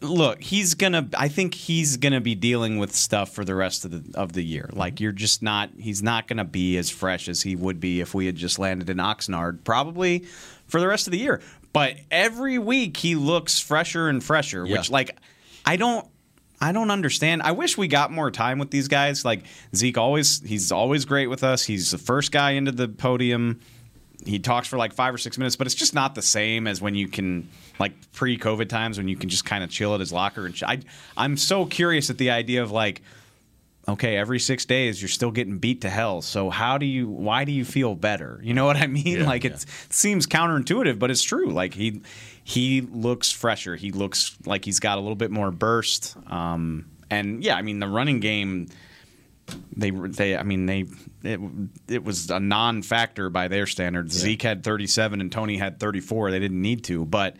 [0.00, 1.08] look, he's gonna.
[1.16, 4.42] I think he's gonna be dealing with stuff for the rest of the of the
[4.42, 4.70] year.
[4.72, 5.70] Like you're just not.
[5.78, 8.88] He's not gonna be as fresh as he would be if we had just landed
[8.88, 9.64] in Oxnard.
[9.64, 10.20] Probably
[10.66, 11.42] for the rest of the year.
[11.74, 14.64] But every week he looks fresher and fresher.
[14.64, 14.78] Yeah.
[14.78, 15.18] Which like,
[15.66, 16.06] I don't.
[16.64, 17.42] I don't understand.
[17.42, 19.22] I wish we got more time with these guys.
[19.22, 19.44] Like
[19.76, 21.62] Zeke always he's always great with us.
[21.62, 23.60] He's the first guy into the podium.
[24.24, 26.80] He talks for like 5 or 6 minutes, but it's just not the same as
[26.80, 30.10] when you can like pre-COVID times when you can just kind of chill at his
[30.10, 30.78] locker and ch- I
[31.18, 33.02] I'm so curious at the idea of like
[33.86, 36.22] okay, every 6 days you're still getting beat to hell.
[36.22, 38.40] So how do you why do you feel better?
[38.42, 39.18] You know what I mean?
[39.18, 41.50] Yeah, like it's, it seems counterintuitive, but it's true.
[41.50, 42.00] Like he
[42.44, 43.74] he looks fresher.
[43.74, 46.14] He looks like he's got a little bit more burst.
[46.26, 48.68] Um, and yeah, I mean the running game.
[49.76, 50.84] They they I mean they
[51.22, 51.40] it
[51.88, 54.14] it was a non-factor by their standards.
[54.14, 56.30] Zeke had 37 and Tony had 34.
[56.30, 57.36] They didn't need to, but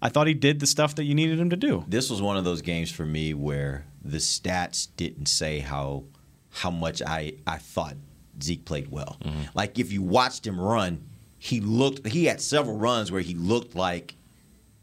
[0.00, 1.84] I thought he did the stuff that you needed him to do.
[1.88, 6.04] This was one of those games for me where the stats didn't say how
[6.50, 7.96] how much I I thought
[8.42, 9.16] Zeke played well.
[9.54, 11.04] Like if you watched him run,
[11.38, 14.14] he looked he had several runs where he looked like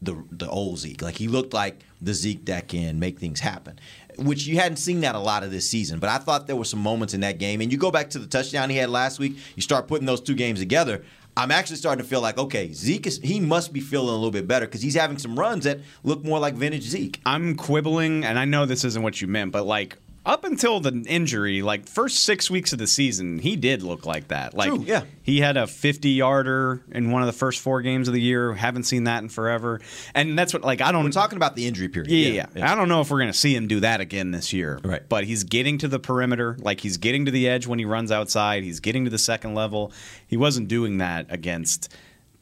[0.02, 1.02] the the old Zeke.
[1.02, 3.78] Like he looked like the Zeke that can make things happen.
[4.18, 6.66] Which you hadn't seen that a lot of this season, but I thought there were
[6.66, 7.62] some moments in that game.
[7.62, 9.36] And you go back to the touchdown he had last week.
[9.56, 11.02] You start putting those two games together.
[11.34, 14.30] I'm actually starting to feel like okay, Zeke is he must be feeling a little
[14.30, 17.20] bit better because he's having some runs that look more like vintage Zeke.
[17.24, 21.04] I'm quibbling, and I know this isn't what you meant, but like up until the
[21.08, 24.54] injury, like first six weeks of the season, he did look like that.
[24.54, 25.02] Like True, yeah.
[25.22, 28.54] he had a 50 yarder in one of the first four games of the year.
[28.54, 29.80] Haven't seen that in forever,
[30.14, 31.04] and that's what like I don't.
[31.04, 32.10] We're talking about the injury period.
[32.10, 32.72] Yeah, yeah, yeah.
[32.72, 34.78] I don't know if we're going to see him do that again this year.
[34.84, 35.02] Right.
[35.08, 38.12] But he's getting to the perimeter, like he's getting to the edge when he runs
[38.12, 38.62] outside.
[38.62, 39.92] He's getting to the second level.
[40.26, 41.92] He wasn't doing that against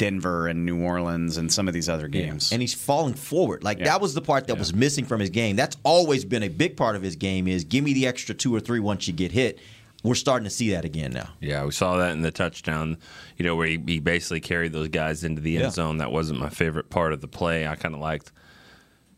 [0.00, 2.50] Denver and New Orleans and some of these other games.
[2.52, 3.62] And he's falling forward.
[3.62, 3.84] Like Yeah.
[3.84, 5.56] that was the part that was missing from his game.
[5.56, 8.54] That's always been a big part of his game is give me the extra two
[8.54, 9.58] or three once you get hit.
[10.02, 11.28] We're starting to see that again now.
[11.42, 12.96] Yeah, we saw that in the touchdown,
[13.36, 15.70] you know, where he, he basically carried those guys into the end Yeah.
[15.70, 15.98] zone.
[15.98, 17.66] That wasn't my favorite part of the play.
[17.66, 18.32] I kind of liked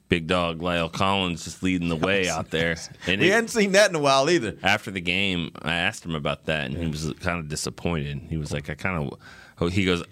[0.09, 2.77] Big Dog La'el Collins just leading the way out there.
[3.07, 4.57] And we it- hadn't seen that in a while either.
[4.65, 8.21] after the game, I asked him about that, and he was kind of disappointed.
[8.29, 9.13] He was like, "I kind
[9.61, 10.03] of," he goes,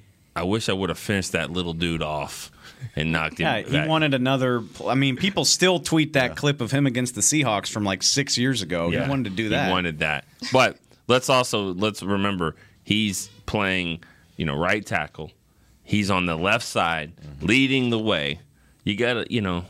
[0.41, 2.51] "I wish I would have finished that little dude off
[2.97, 4.63] and knocked him." Yeah, he back." wanted another.
[4.87, 8.37] I mean, people still tweet that clip of him against the Seahawks from like six
[8.39, 8.91] years ago.
[8.91, 9.67] Yeah, he wanted to do that.
[9.67, 10.25] He wanted that.
[10.53, 14.03] But let's also let's remember he's playing,
[14.37, 15.31] you know, right tackle.
[15.85, 17.47] He's on the left side, Mm-hmm.
[17.47, 18.41] leading the way.
[18.85, 19.65] You gotta, you know,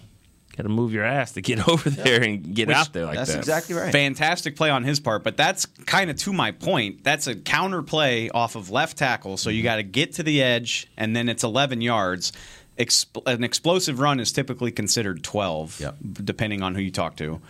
[0.63, 3.31] gotta move your ass to get over there and get Which- out there like that's
[3.31, 3.37] that.
[3.37, 3.93] That's exactly right.
[3.93, 7.03] Fantastic play on his part, but that's kind of to my point.
[7.05, 9.57] That's a counter play off of left tackle, so Mm-hmm.
[9.57, 12.33] you got to get to the edge, and then it's 11 yards.
[12.79, 15.83] Expl- an explosive run is typically considered 12,
[16.25, 17.41] depending on who you talk to.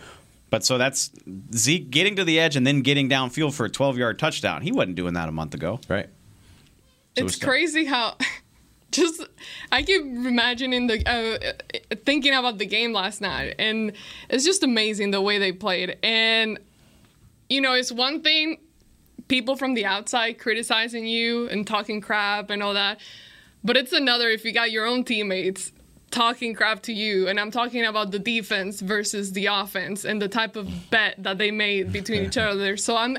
[0.49, 1.09] But so that's
[1.55, 4.61] Zeke getting to the edge and then getting downfield for a 12 yard touchdown.
[4.61, 5.79] He wasn't doing that a month ago.
[5.87, 6.09] Right.
[7.15, 8.17] it's crazy how
[8.91, 9.25] just
[9.71, 13.93] I keep imagining the uh, thinking about the game last night, and
[14.29, 15.97] it's just amazing the way they played.
[16.03, 16.59] And
[17.49, 18.57] you know, it's one thing
[19.27, 22.99] people from the outside criticizing you and talking crap and all that,
[23.63, 25.71] but it's another if you got your own teammates
[26.11, 30.27] talking crap to you and i'm talking about the defense versus the offense and the
[30.27, 32.75] type of bet that they made between each other.
[32.77, 33.17] So i'm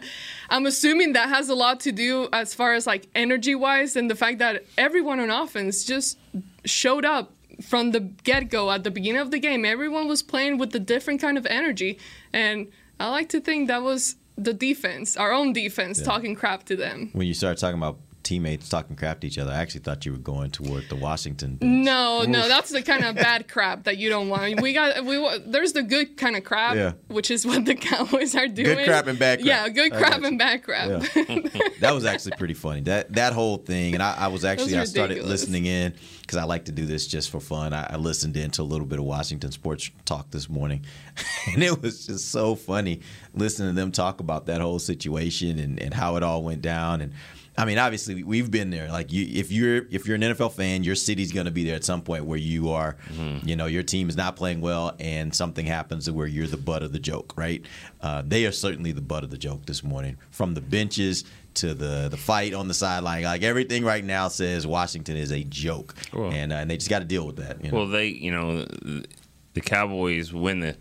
[0.50, 4.10] i'm assuming that has a lot to do as far as like energy wise and
[4.10, 6.18] the fact that everyone on offense just
[6.64, 9.64] showed up from the get-go at the beginning of the game.
[9.64, 11.98] Everyone was playing with a different kind of energy
[12.32, 12.68] and
[13.00, 16.04] i like to think that was the defense our own defense Yeah.
[16.06, 17.10] talking crap to them.
[17.12, 20.12] When you start talking about teammates talking crap to each other, I actually thought you
[20.12, 21.58] were going toward the Washington.
[21.60, 22.48] No, no, Oof.
[22.48, 24.60] that's the kind of bad crap that you don't want.
[24.60, 26.92] We got we there's the good kind of crap, Yeah.
[27.08, 28.76] which is what the Cowboys are doing.
[28.76, 29.46] Good crap and bad crap.
[29.46, 30.88] Yeah, good crap and bad crap.
[31.16, 31.38] Yeah.
[31.80, 32.82] that was actually pretty funny.
[32.82, 35.94] That that whole thing, and I, I was actually I started listening in
[36.32, 37.74] because I like to do this just for fun.
[37.74, 40.82] I, I listened in to a little bit of Washington sports talk this morning,
[41.52, 43.00] and it was just so funny
[43.34, 47.02] listening to them talk about that whole situation and, and how it all went down.
[47.02, 47.12] And
[47.58, 48.88] I mean, obviously we've been there.
[48.88, 51.76] Like you, if you're if you're an NFL fan, your city's going to be there
[51.76, 52.96] at some point where you are,
[53.44, 56.56] you know, your team is not playing well, and something happens to where you're the
[56.56, 57.62] butt of the joke, right?
[58.00, 61.74] Uh, they are certainly the butt of the joke this morning, from the benches to
[61.74, 63.22] the the fight on the sideline.
[63.24, 67.00] Like everything right now says Washington is a joke, and uh, and they just got
[67.00, 67.64] to deal with that.
[67.64, 67.78] You know?
[67.78, 69.06] Well, they, you know, the-
[69.54, 70.76] the Cowboys win the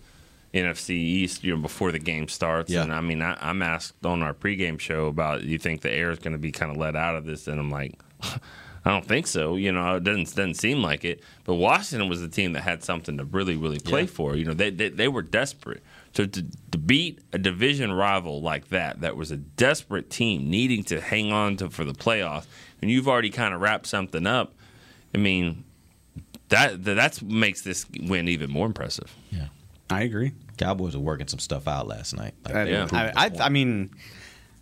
[0.54, 2.72] NFC East, you know, before the game starts.
[2.72, 2.84] Yeah.
[2.84, 6.10] And I mean, I, I'm asked on our pregame show about, you think the air
[6.12, 7.48] is going to be kind of let out of this?
[7.50, 9.58] And I'm like, I don't think so.
[9.58, 11.22] You know, it doesn't doesn't seem like it.
[11.44, 14.08] But Washington was the team that had something to really, really play Yeah.
[14.08, 14.36] for.
[14.38, 15.84] You know, they, they they were desperate.
[16.14, 20.84] So to, to beat a division rival like that, that was a desperate team needing
[20.86, 22.46] to hang on to for the playoffs,
[22.82, 24.54] and you've already kind of wrapped something up.
[25.16, 25.64] I mean,
[26.50, 29.16] that that that's makes this win even more impressive.
[29.32, 29.48] Yeah,
[29.90, 30.34] I agree.
[30.58, 32.34] Cowboys were working some stuff out last night.
[32.46, 33.32] Like, I, they improved I, I.
[33.46, 33.92] I mean,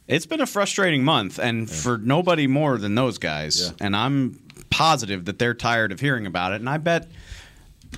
[0.08, 3.74] it's been a frustrating month, and for nobody more than those guys.
[3.80, 6.58] And I'm positive that they're tired of hearing about it.
[6.58, 7.10] And I bet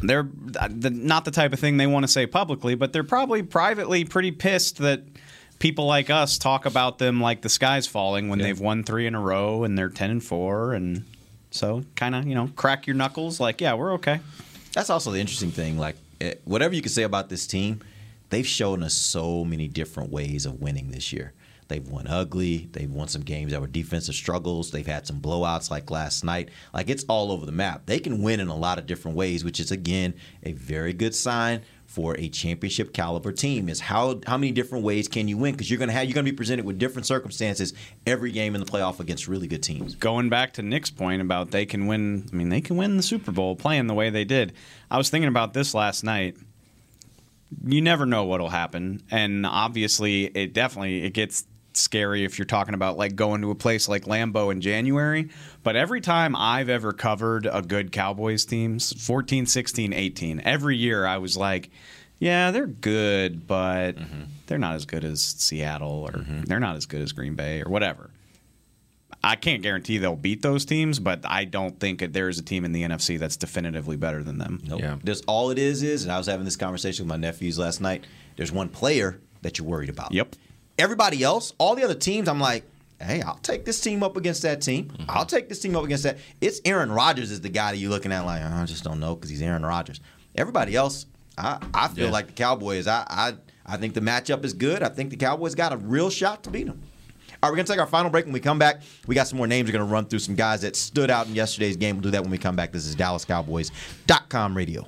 [0.02, 0.28] they're
[0.60, 4.06] uh, not the type of thing they want to say publicly, but they're probably privately
[4.06, 5.04] pretty pissed that
[5.60, 9.14] people like us talk about them like the sky's falling when they've won three in
[9.14, 11.06] a row and they're ten and four, and
[11.52, 14.20] so kind of you know crack your knuckles like yeah we're okay.
[14.74, 15.78] That's also the interesting thing.
[15.78, 17.82] Like, eh, whatever you can say about this team,
[18.30, 21.34] they've shown us so many different ways of winning this year.
[21.72, 22.68] They've won ugly.
[22.74, 24.72] They've won some games that were defensive struggles.
[24.72, 26.50] They've had some blowouts like last night.
[26.74, 27.86] Like, it's all over the map.
[27.86, 31.16] They can win in a lot of different ways, which is, again, a very good
[31.16, 35.54] sign for a championship caliber team is how how many different ways can you win
[35.54, 37.74] because you're gonna have you're gonna be presented with different circumstances
[38.08, 39.96] every game in the playoff against really good teams.
[39.96, 43.04] Going back to Nick's point about they can win, I mean, they can win the
[43.04, 44.54] Super Bowl playing the way they did.
[44.90, 46.38] I was thinking about this last night.
[47.66, 52.74] You never know what'll happen, and obviously, it definitely it gets scary if you're talking
[52.74, 55.30] about like going to a place like Lambeau in January.
[55.64, 61.06] But every time I've ever covered a good Cowboys teams, 14, 16, 18, every year
[61.06, 61.70] I was like,
[62.20, 64.22] yeah, they're good, but mm-hmm.
[64.46, 66.44] they're not as good as Seattle or mm-hmm.
[66.44, 68.12] they're not as good as Green Bay or whatever.
[69.24, 72.44] I can't guarantee they'll beat those teams, but I don't think that there is a
[72.44, 74.60] team in the NFC that's definitively better than them.
[74.64, 74.82] Nope.
[75.04, 77.82] There's all it is is, and I was having this conversation with my nephews last
[77.82, 78.06] night.
[78.36, 80.12] There's one player that you're worried about.
[80.12, 80.36] Yep.
[80.78, 82.64] Everybody else, all the other teams, I'm like,
[83.00, 84.86] hey, I'll take this team up against that team.
[84.86, 85.04] Mm-hmm.
[85.10, 86.18] I'll take this team up against that.
[86.40, 89.16] It's Aaron Rodgers is the guy that you're looking at like, I just don't know
[89.16, 90.00] because he's Aaron Rodgers.
[90.36, 91.06] Everybody else,
[91.38, 92.12] I, I feel Yeah.
[92.12, 92.88] like the Cowboys.
[92.88, 93.34] I, I
[93.66, 94.82] I think the matchup is good.
[94.84, 96.82] I think the Cowboys got a real shot to beat them.
[97.44, 98.26] All right, we're going to take our final break.
[98.26, 99.68] When we come back, we got some more names.
[99.70, 101.96] We're going to run through some guys that stood out in yesterday's game.
[101.96, 102.72] We'll do that when we come back.
[102.72, 104.88] This is DallasCowboys.com radio.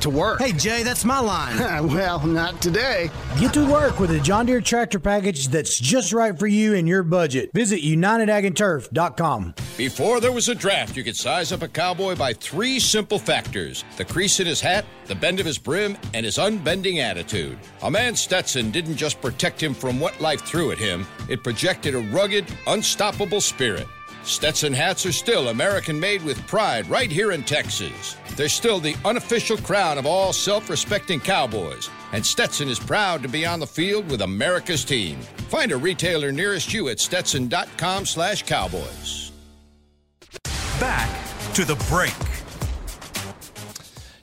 [0.00, 0.40] to work.
[0.40, 1.58] Hey, Jay, that's my line.
[1.88, 3.10] well, not today.
[3.38, 6.86] Get to work with a John Deere tractor package that's just right for you and
[6.86, 7.50] your budget.
[7.54, 9.54] Visit UnitedAgAndTurf.com.
[9.76, 13.84] Before there was a draft, you could size up a cowboy by three simple factors
[13.96, 17.58] the crease in his hat, the bend of his brim, and his unbending attitude.
[17.82, 21.94] A man Stetson didn't just protect him from what life threw at him, it projected
[21.94, 23.86] a rugged, unstoppable spirit.
[24.22, 28.16] Stetson hats are still American made with pride right here in Texas.
[28.40, 33.28] They're still the unofficial crown of all self respecting cowboys, and Stetson is proud to
[33.28, 35.20] be on the field with America's team.
[35.50, 39.32] Find a retailer nearest you at stetson.com slash cowboys.
[40.80, 41.10] Back
[41.52, 42.14] to the break.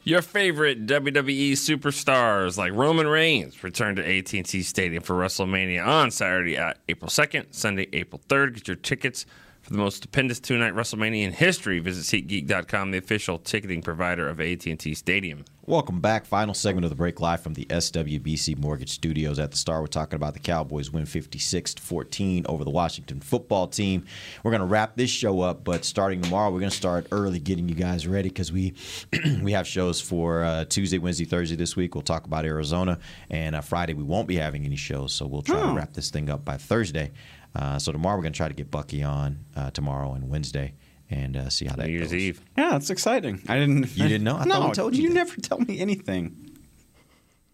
[0.03, 6.57] Your favorite WWE superstars like Roman Reigns return to AT&T Stadium for WrestleMania on Saturday,
[6.57, 8.55] uh, April 2nd, Sunday, April 3rd.
[8.55, 9.27] Get your tickets
[9.67, 11.79] for the most stupendous two-night WrestleMania in history.
[11.79, 15.43] Visit SeatGeek.com, the official ticketing provider of AT&T Stadium.
[15.65, 16.25] Welcome back.
[16.25, 19.81] Final segment of the break live from the SWBC Mortgage Studios at the Star.
[19.81, 24.05] We're talking about the Cowboys win 56 to 14 over the Washington football team.
[24.43, 27.39] We're going to wrap this show up, but starting tomorrow, we're going to start early
[27.39, 28.75] getting you guys ready because we
[29.41, 31.93] we have shows for uh, Tuesday, Wednesday, Thursday this week.
[31.93, 32.97] We'll talk about Arizona,
[33.29, 36.09] and uh, Friday we won't be having any shows, so we'll try to wrap this
[36.09, 37.11] thing up by Thursday.
[37.55, 40.73] Uh, so tomorrow we're going to try to get Bucky on uh, tomorrow and Wednesday
[41.09, 42.13] and uh, see how that New Year's goes.
[42.21, 42.41] Eve.
[42.57, 43.41] Yeah, it's exciting.
[43.47, 43.95] I didn't.
[43.97, 44.37] You didn't know?
[44.37, 45.15] I no, thought we told you You that.
[45.15, 46.43] never tell me anything.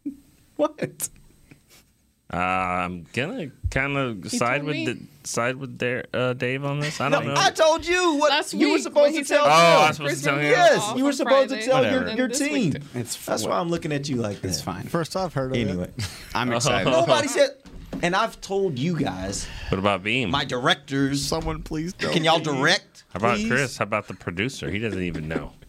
[0.55, 1.09] What?
[2.31, 6.99] Uh, I'm gonna kind of side with the, side with Dar- uh, Dave on this.
[7.01, 7.33] I don't know.
[7.37, 9.43] I told you what Last you were supposed to tell.
[9.43, 9.51] told Oh.
[9.51, 10.43] I was supposed to tell him.
[10.51, 12.07] Yes, you were on supposed to tell Whatever.
[12.09, 12.73] your, your team.
[12.95, 14.47] It's That's why I'm looking at you like that.
[14.47, 14.83] It's fine.
[14.83, 16.09] First I've heard of Anyway, it.
[16.33, 16.89] I'm excited.
[16.89, 17.49] nobody said,
[18.03, 20.29] and I've told you guys, What about Beam?
[20.29, 21.25] my directors.
[21.25, 22.11] Someone please don't.
[22.13, 23.05] Can y'all direct?
[23.13, 23.47] How about please?
[23.47, 23.77] Chris?
[23.77, 24.69] How about the producer?
[24.69, 25.53] He doesn't even know.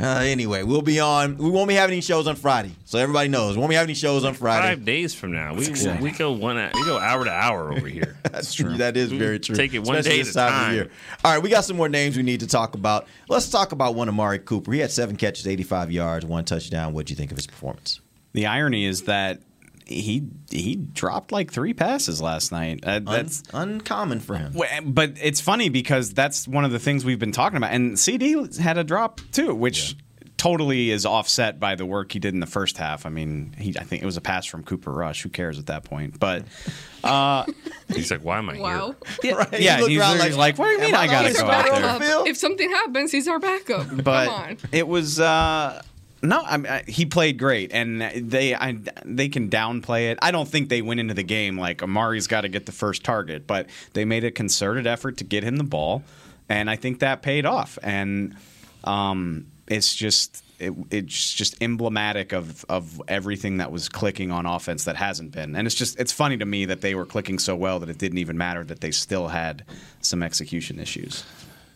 [0.00, 1.36] Uh, anyway, we'll be on.
[1.38, 3.54] We won't be having any shows on Friday, so everybody knows.
[3.54, 4.74] We won't be having any shows on Friday.
[4.74, 5.68] Five days from now, we
[6.00, 8.16] we go one we go hour to hour over here.
[8.24, 8.76] That's true.
[8.78, 9.54] That is very true.
[9.54, 10.74] Take it one Especially day this at a time of time.
[10.74, 10.90] year.
[11.24, 13.06] All right, we got some more names we need to talk about.
[13.28, 14.72] Let's talk about one Amari Cooper.
[14.72, 16.92] He had seven catches, 85 yards, one touchdown.
[16.92, 18.00] What do you think of his performance?
[18.32, 19.42] The irony is that
[19.86, 22.80] he he dropped like three passes last night.
[22.84, 24.54] Uh, that's Un- uncommon for him.
[24.86, 27.72] But it's funny because that's one of the things we've been talking about.
[27.72, 29.96] And CD had a drop too, which
[30.36, 33.06] totally is offset by the work he did in the first half.
[33.06, 35.22] I mean, he I think it was a pass from Cooper Rush.
[35.22, 36.18] Who cares at that point?
[36.18, 36.44] But
[37.04, 37.44] uh,
[37.88, 38.96] He's like, why am I Wow.
[39.22, 39.36] here?
[39.36, 39.60] Right?
[39.60, 41.64] yeah, He he's, around he's like, "What do you mean "Am I gotta go out
[41.64, 42.02] there?" on the backup.
[42.02, 42.26] field?
[42.28, 43.86] If something happens, he's our backup.
[44.02, 44.56] but Come on.
[44.72, 45.82] it was uh
[46.24, 50.18] no I he played great and they I, they can downplay it.
[50.22, 53.04] I don't think they went into the game like amari's got to get the first
[53.04, 56.02] target but they made a concerted effort to get him the ball
[56.48, 57.78] and i think that paid off.
[57.82, 58.36] And
[58.84, 64.84] um it's just it, it's just emblematic of of everything that was clicking on offense
[64.84, 65.56] that hasn't been.
[65.56, 67.98] And it's just it's funny to me that they were clicking so well that it
[67.98, 69.64] didn't even matter that they still had
[70.00, 71.24] some execution issues.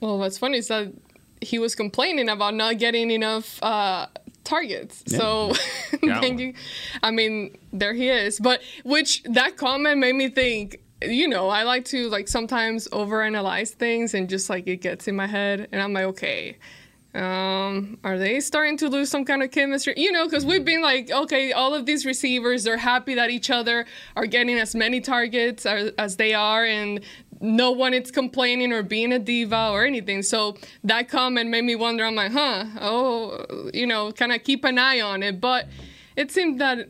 [0.00, 0.92] Well, what's funny is that
[1.40, 4.06] he was complaining about not getting enough uh,
[4.44, 5.04] targets.
[5.06, 5.52] So,
[6.02, 6.20] Yeah.
[6.22, 6.54] then you,
[7.02, 8.38] I mean, there he is.
[8.40, 10.80] But which that comment made me think.
[11.00, 15.14] You know, I like to like sometimes overanalyze things and just like it gets in
[15.14, 16.56] my head, and I'm like, okay.
[17.14, 19.94] Um, are they starting to lose some kind of chemistry?
[19.96, 23.48] You know, because we've been like, okay, all of these receivers, they're happy that each
[23.48, 27.00] other are getting as many targets as, as they are, and
[27.40, 30.22] no one is complaining or being a diva or anything.
[30.22, 32.04] So that comment made me wonder.
[32.04, 35.40] I'm like, huh, oh, you know, kind of keep an eye on it.
[35.40, 35.68] But
[36.16, 36.88] it seemed that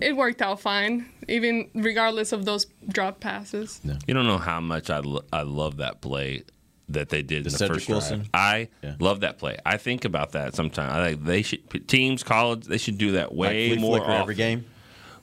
[0.00, 3.80] it worked out fine, even regardless of those drop passes.
[4.06, 6.42] You don't know how much I, lo- I love that play
[6.90, 8.18] that they did in the Cedric first Wilson?
[8.20, 8.30] drive.
[8.34, 8.94] I Yeah.
[8.98, 9.58] love that play.
[9.66, 10.92] I think about that sometimes.
[10.92, 14.12] I think they should teams, college, they should do that way flea more often.
[14.14, 14.64] every game.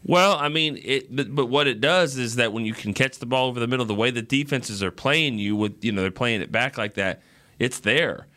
[0.08, 1.14] Well, I mean, it.
[1.14, 3.68] But, but what it does is that when you can catch the ball over the
[3.68, 6.78] middle, the way the defenses are playing you with, you know, they're playing it back
[6.78, 7.22] like that.
[7.58, 8.28] It's there,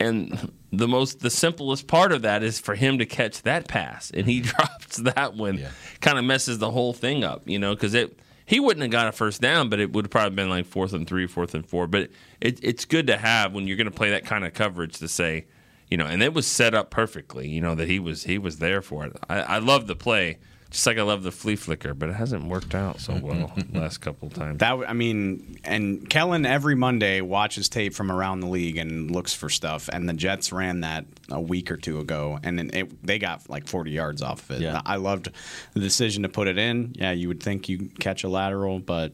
[0.00, 4.10] and the most, the simplest part of that is for him to catch that pass,
[4.10, 5.56] and he drops that one.
[6.00, 8.18] Kind of messes the whole thing up, you know, because it.
[8.44, 10.92] He wouldn't have got a first down, but it would have probably been like fourth
[10.92, 11.86] and three, fourth and four.
[11.86, 12.10] But
[12.40, 15.08] it, it's good to have when you're going to play that kind of coverage to
[15.08, 15.46] say,
[15.88, 17.48] you know, and it was set up perfectly.
[17.48, 19.16] You know that he was he was there for it.
[19.30, 20.38] I, I love the play,
[20.72, 23.98] just like I love the flea flicker, but it hasn't worked out so well last
[23.98, 24.58] couple of times.
[24.58, 29.34] That I mean, and Kellen every Monday watches tape from around the league and looks
[29.34, 29.90] for stuff.
[29.92, 33.50] And the Jets ran that a week or two ago, and then it, they got
[33.50, 34.62] like 40 yards off of it.
[34.62, 34.80] Yeah.
[34.86, 35.30] I loved
[35.74, 36.94] the decision to put it in.
[36.96, 39.12] Yeah, you would think you catch a lateral, but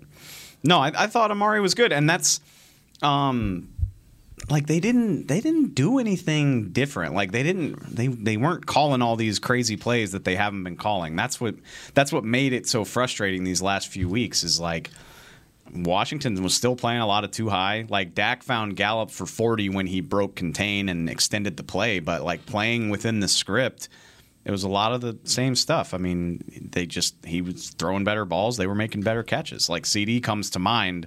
[0.62, 2.40] no, I, I thought Amari was good, and that's
[3.02, 3.68] um
[4.50, 9.02] like they didn't they didn't do anything different like they didn't they they weren't calling
[9.02, 11.54] all these crazy plays that they haven't been calling that's what
[11.94, 14.90] that's what made it so frustrating these last few weeks is like
[15.74, 17.86] Washington was still playing a lot of too high.
[17.88, 22.22] Like Dak found Gallup for 40 when he broke contain and extended the play, but
[22.22, 23.88] like playing within the script,
[24.44, 25.92] it was a lot of the same stuff.
[25.92, 29.68] I mean, they just he was throwing better balls, they were making better catches.
[29.68, 31.06] Like CD comes to mind.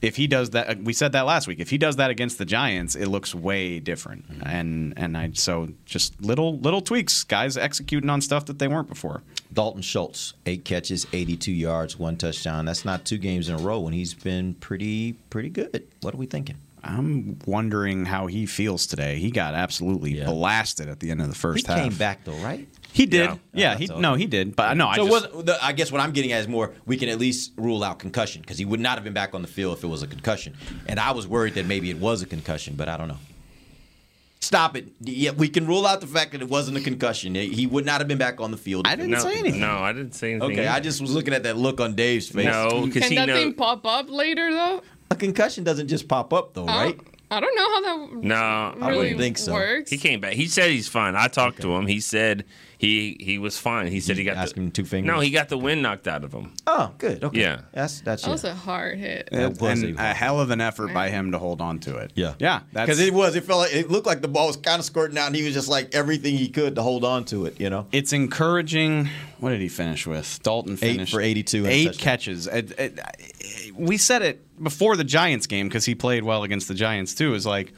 [0.00, 1.60] If he does that, we said that last week.
[1.60, 4.30] If he does that against the Giants, it looks way different.
[4.30, 4.46] Mm-hmm.
[4.46, 8.88] And and I so just little little tweaks, guys executing on stuff that they weren't
[8.88, 9.22] before.
[9.52, 12.66] Dalton Schultz, eight catches, 82 yards, one touchdown.
[12.66, 15.86] That's not two games in a row when he's been pretty pretty good.
[16.00, 16.56] What are we thinking?
[16.84, 19.18] I'm wondering how he feels today.
[19.18, 21.82] He got absolutely blasted at the end of the first He half.
[21.82, 22.68] He came back though, right?
[22.98, 23.30] He did.
[23.30, 23.36] Yeah.
[23.52, 24.56] Yeah, Oh, he that's no, he did.
[24.56, 26.74] But no, I so just was, the, I guess what I'm getting at is more
[26.84, 29.42] we can at least rule out concussion because he would not have been back on
[29.42, 30.56] the field if it was a concussion.
[30.86, 33.18] And I was worried that maybe it was a concussion, but I don't know.
[34.40, 34.88] Stop it.
[35.00, 37.36] Yeah, we can rule out the fact that it wasn't a concussion.
[37.36, 38.86] He would not have been back on the field.
[38.88, 39.60] I didn't no, say anything.
[39.60, 40.52] No, I didn't say anything.
[40.58, 42.46] Okay, I just was looking at that look on Dave's face.
[42.46, 43.36] no because Can he that knows.
[43.38, 44.82] thing pop up later though?
[45.12, 47.00] A concussion doesn't just pop up though, I right?
[47.30, 49.52] I don't know how that No, I wouldn't think so.
[49.52, 49.90] works.
[49.90, 50.32] He came back.
[50.32, 51.14] He said he's fine.
[51.14, 51.86] I talked to him.
[51.86, 52.44] He said
[52.78, 53.88] he he was fine.
[53.88, 55.12] He said he got asking the, two fingers?
[55.12, 56.52] No, he got the wind knocked out of him.
[56.66, 57.22] Oh, good.
[57.24, 57.40] Okay.
[57.40, 57.60] Yeah.
[57.72, 58.52] That's that's That was it.
[58.52, 59.28] a hard hit.
[59.32, 61.96] And, was and a- a hell of an effort by him to hold on to
[61.98, 62.12] it.
[62.14, 62.34] Yeah.
[62.38, 62.60] Yeah.
[62.72, 65.18] Because it was, it felt like it looked like the ball was kind of squirting
[65.18, 67.60] out, and he was just like everything he could to hold on to it.
[67.60, 69.08] You know, it's encouraging.
[69.40, 70.40] What did he finish with?
[70.42, 72.02] Dalton Eight finished for 82 Eight touchdown.
[72.02, 72.46] catches.
[72.46, 72.98] It- it-
[73.76, 77.34] we said it before the Giants game because he played well against the Giants too.
[77.34, 77.72] Is like,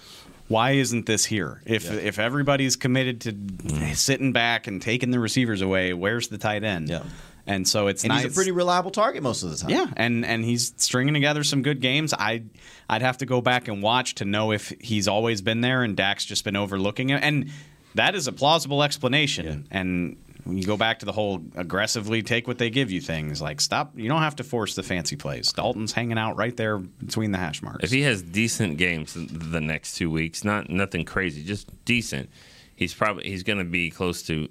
[0.51, 1.62] why isn't this here?
[1.64, 3.94] If if everybody's committed to Mm.
[3.94, 6.88] sitting back and taking the receivers away, where's the tight end?
[6.88, 7.03] Yeah.
[7.46, 8.24] And so it's and nice.
[8.24, 9.70] he's a pretty reliable target most of the time.
[9.70, 12.12] Yeah, and and he's stringing together some good games.
[12.12, 12.42] I
[12.88, 15.96] I'd have to go back and watch to know if he's always been there and
[15.96, 17.22] Dak's just been overlooking it.
[17.22, 17.51] And
[17.94, 19.66] that is a plausible explanation.
[19.70, 23.40] And when you go back to the whole aggressively take what they give you things,
[23.40, 23.98] like stop.
[23.98, 25.53] You don't have to force the fancy plays.
[25.53, 27.84] Dalton's hanging out right there between the hash marks.
[27.84, 32.30] If he has decent games the next two weeks, not nothing crazy, just decent,
[32.76, 34.48] he's probably he's going to be close to.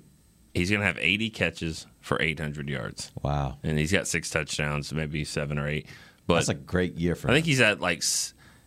[0.53, 3.11] He's going to have 80 catches for 800 yards.
[3.21, 3.59] Wow.
[3.61, 5.85] And he's got six touchdowns, maybe seven or eight.
[6.25, 7.31] But That's a great year for him.
[7.31, 8.03] I think he's at like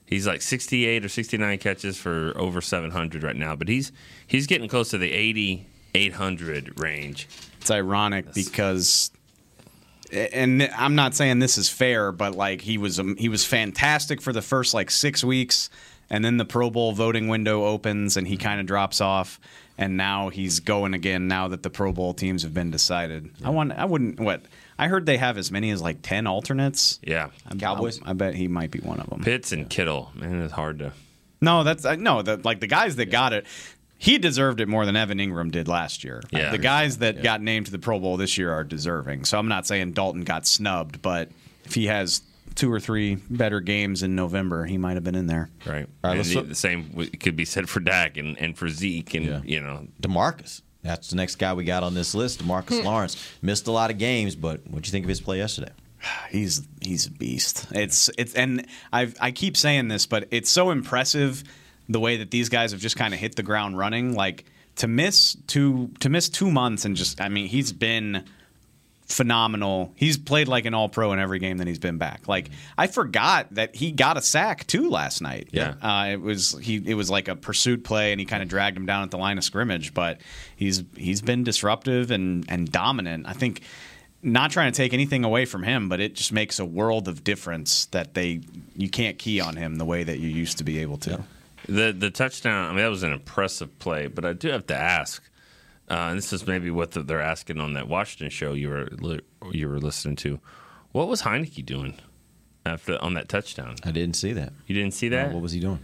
[0.06, 3.56] he's like 68 or 69 catches for over 700 right now.
[3.56, 3.92] But he's
[4.26, 7.28] he's getting close to the 80 800 range.
[7.60, 9.10] It's ironic because,
[10.12, 14.20] and I'm not saying this is fair, but like he was um, he was fantastic
[14.20, 15.70] for the first like six weeks,
[16.10, 19.38] and then the Pro Bowl voting window opens and he kind of drops off,
[19.78, 21.28] and now he's going again.
[21.28, 24.42] Now that the Pro Bowl teams have been decided, I want I wouldn't what
[24.78, 26.98] I heard they have as many as like ten alternates.
[27.04, 27.30] Yeah.
[27.48, 28.00] I- Cowboys?
[28.04, 29.22] I, I bet he might be one of them.
[29.22, 30.92] Pitts and Kittle, man, it's hard to.
[31.40, 32.22] No, that's uh, no.
[32.22, 33.46] The, like the guys that got it,
[34.02, 36.24] he deserved it more than Evan Engram did last year.
[36.32, 36.50] Yeah.
[36.50, 39.26] the guys that got named to the Pro Bowl this year are deserving.
[39.26, 41.30] So I'm not saying Dalton got snubbed, but
[41.64, 42.20] if he has
[42.56, 45.50] two or three better games in November, he might have been in there.
[45.64, 45.86] Right.
[46.02, 49.14] All right, and the, the same could be said for Dak and, and for Zeke
[49.14, 50.62] and you know Demarcus.
[50.82, 52.42] That's the next guy we got on this list.
[52.42, 52.86] Demarcus hmm.
[52.86, 55.70] Lawrence missed a lot of games, but what'd you think of his play yesterday?
[56.28, 57.68] He's he's a beast.
[57.70, 61.44] It's it's and I I keep saying this, but it's so impressive
[61.88, 64.14] the way that these guys have just kind of hit the ground running.
[64.14, 64.44] Like
[64.76, 68.24] to miss two to miss two months and just I mean he's been
[69.06, 69.92] phenomenal.
[69.94, 72.26] He's played like an all pro in every game that he's been back.
[72.26, 75.48] Like I forgot that he got a sack too last night.
[75.52, 75.74] Yeah.
[75.82, 76.76] uh, it was he.
[76.76, 79.18] It was like a pursuit play, and he kind of dragged him down at the
[79.18, 79.94] line of scrimmage.
[79.94, 80.20] But
[80.56, 83.26] he's he's been disruptive and and dominant.
[83.28, 83.62] I think.
[84.24, 87.24] Not trying to take anything away from him, but it just makes a world of
[87.24, 88.42] difference that they
[88.76, 91.24] you can't key on him the way that you used to be able to.
[91.68, 92.66] The the touchdown.
[92.66, 95.22] I mean, that was an impressive play, but I do have to ask.
[95.88, 99.20] Uh, this is maybe what the, they're asking on that Washington show you were li-
[99.50, 100.40] you were listening to.
[100.92, 101.98] What was Heinicke doing
[102.64, 103.76] after on that touchdown?
[103.84, 104.52] I didn't see that.
[104.66, 105.32] You didn't see that?
[105.32, 105.80] what was he doing?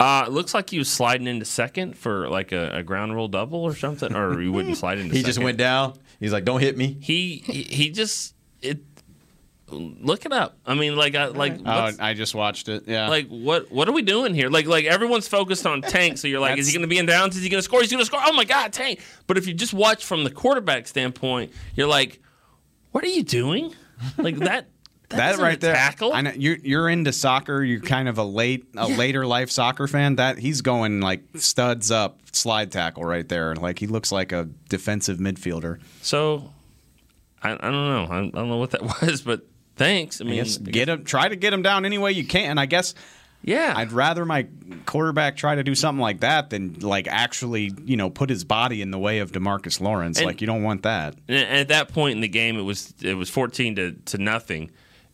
[0.00, 3.26] Uh, it looks like he was sliding into second for like a, a ground roll
[3.26, 5.14] double or something, or he wouldn't slide into.
[5.16, 5.94] He just went down.
[6.20, 8.87] He's like, "Don't hit me." He he, he just it.
[9.70, 10.58] Look it up.
[10.66, 12.84] I mean, like, I, like, Oh, I just watched it.
[12.86, 13.08] Yeah.
[13.08, 14.48] like what what are we doing here?
[14.48, 17.06] Like like everyone's focused on Tank, so you're like, is he going to be in
[17.06, 17.36] downs?
[17.36, 17.80] Is he going to score?
[17.80, 18.20] He's going to score.
[18.22, 19.00] Oh my God, Tank!
[19.26, 22.20] But if you just watch from the quarterback standpoint, you're like,
[22.92, 23.74] what are you doing?
[24.16, 24.68] Like that.
[25.10, 25.74] that isn't right a there.
[25.74, 26.12] Tackle.
[26.12, 27.62] I know you're you're into soccer.
[27.64, 30.16] You're kind of a late a later life soccer fan.
[30.16, 33.54] That he's going like studs up, slide tackle right there.
[33.54, 35.80] Like he looks like a defensive midfielder.
[36.02, 36.52] So
[37.42, 38.06] I, I don't know.
[38.10, 39.46] I, I don't know what that was, but
[39.78, 40.20] thanks.
[40.20, 42.58] I I mean, guess get him, try to get him down any way you can.
[42.58, 42.94] I guess.
[43.40, 44.48] Yeah, I'd rather my
[44.84, 48.82] quarterback try to do something like that than like actually, you know, put his body
[48.82, 50.18] in the way of Demarcus Lawrence.
[50.18, 51.14] And- like you don't want that.
[51.28, 54.70] And at that point in the game, it was it was fourteen to, to nothing.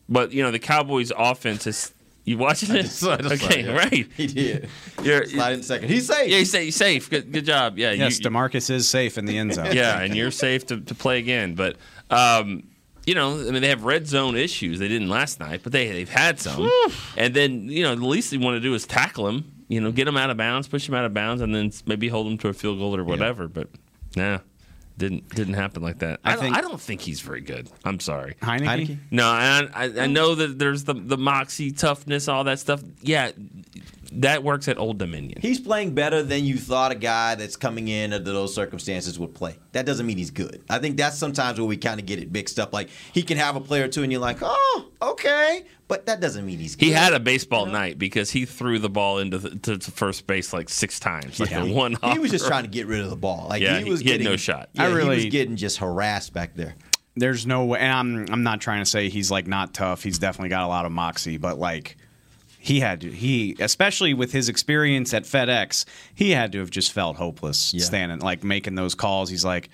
[0.09, 1.91] But you know the Cowboys' offense is.
[2.27, 2.81] You watching it?
[2.81, 3.71] just I just okay, it, yeah.
[3.77, 4.07] right.
[4.17, 4.67] He did.
[5.03, 5.89] You're, Slide in second.
[5.89, 6.27] He's safe.
[6.27, 6.63] Yeah, he's safe.
[6.63, 7.07] He's safe.
[7.07, 7.77] Good, good job.
[7.77, 9.75] Yeah, Yes, you, Demarcus is safe in the end zone.
[9.75, 11.53] yeah, and you're safe to, to play again.
[11.53, 11.75] But
[12.09, 12.63] um,
[13.05, 14.79] you know, I mean, they have red zone issues.
[14.79, 16.69] They didn't last night, but they they've had some.
[17.17, 19.51] and then you know, the least they want to do is tackle him.
[19.67, 22.07] You know, get him out of bounds, push him out of bounds, and then maybe
[22.07, 23.47] hold him to a field goal or whatever.
[23.47, 23.69] But
[24.15, 24.39] nah.
[24.97, 26.21] Didn't didn't happen like that.
[26.23, 27.69] I, I don't, think- I don't think he's very good.
[27.83, 28.35] I'm sorry.
[28.41, 28.65] Heinicke?
[28.87, 28.97] Heinicke?
[29.11, 32.81] No, I, I I know that there's the the moxie, toughness, all that stuff.
[33.01, 33.31] Yeah,
[34.21, 35.39] that works at Old Dominion.
[35.41, 39.33] He's playing better than you thought a guy that's coming in under those circumstances would
[39.33, 39.57] play.
[39.73, 40.63] That doesn't mean he's good.
[40.69, 42.73] I think that's sometimes where we kind of get it mixed up.
[42.73, 46.19] Like he can have a player or two, and you're like, oh, okay, but that
[46.19, 46.75] doesn't mean he's.
[46.75, 46.85] good.
[46.85, 50.27] He had a baseball night because he threw the ball into the, to, to first
[50.27, 51.63] base like six times, like Yeah.
[51.63, 51.95] a one.
[52.11, 53.47] He was just trying to get rid of the ball.
[53.49, 54.69] Like Yeah, he he- was he had getting no shot.
[54.73, 56.75] Yeah, I he really- was getting just harassed back there.
[57.17, 57.79] there's no way.
[57.79, 60.03] And I'm I'm not trying to say he's like not tough.
[60.03, 61.95] He's definitely got a lot of moxie, but like
[62.65, 65.85] he had to he especially with his experience at FedEx,
[66.15, 67.83] he had to have just felt hopeless Yeah.
[67.85, 69.29] standing like making those calls.
[69.29, 69.69] He's like.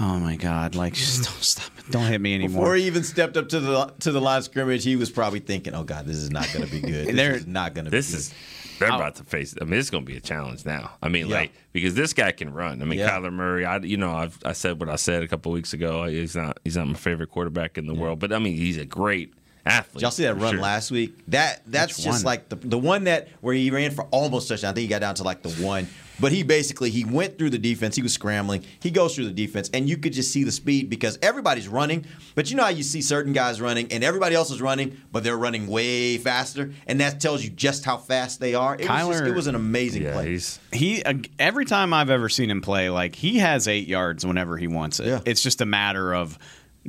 [0.00, 0.74] Oh my God!
[0.74, 1.24] Like, just mm.
[1.26, 1.88] don't stop it.
[1.92, 2.62] Don't hit me anymore.
[2.62, 5.38] Before he even stepped up to the to the line of scrimmage, he was probably
[5.38, 7.06] thinking, "Oh God, this is not going to be good.
[7.06, 8.34] This There- is not going to be This good." is
[8.80, 9.54] they're about to face.
[9.60, 10.90] I mean, it's going to be a challenge now.
[11.00, 11.36] I mean, Yeah.
[11.36, 12.82] like because this guy can run.
[12.82, 13.10] I mean, Yeah.
[13.10, 13.64] Kyler Murray.
[13.64, 16.06] I you know I've, I said what I said a couple weeks ago.
[16.06, 18.84] He's not he's not my favorite quarterback in the world, but I mean he's a
[18.84, 19.32] great
[19.66, 19.94] athlete.
[19.94, 20.60] Did y'all see that run sure.
[20.60, 21.14] last week?
[21.28, 22.32] That that's Which just one?
[22.32, 24.70] like the the one that where he ran for almost touchdown.
[24.70, 25.88] I think he got down to like the one.
[26.20, 27.96] But he basically he went through the defense.
[27.96, 28.64] He was scrambling.
[28.80, 32.06] He goes through the defense, and you could just see the speed because everybody's running.
[32.36, 35.24] But you know how you see certain guys running, and everybody else is running, but
[35.24, 38.76] they're running way faster, and that tells you just how fast they are.
[38.76, 40.38] It, was, just- it was an amazing play.
[40.72, 44.56] He uh, every time I've ever seen him play, like he has eight yards whenever
[44.56, 45.22] he wants it.
[45.26, 46.38] It's just a matter of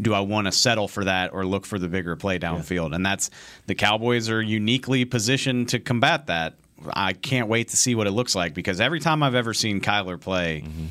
[0.01, 2.93] do I want to settle for that or look for the bigger play downfield?
[2.95, 3.29] And that's
[3.67, 6.55] the Cowboys are uniquely positioned to combat that.
[6.93, 9.79] I can't wait to see what it looks like because every time I've ever seen
[9.81, 10.85] Kyler play, Mm-hmm.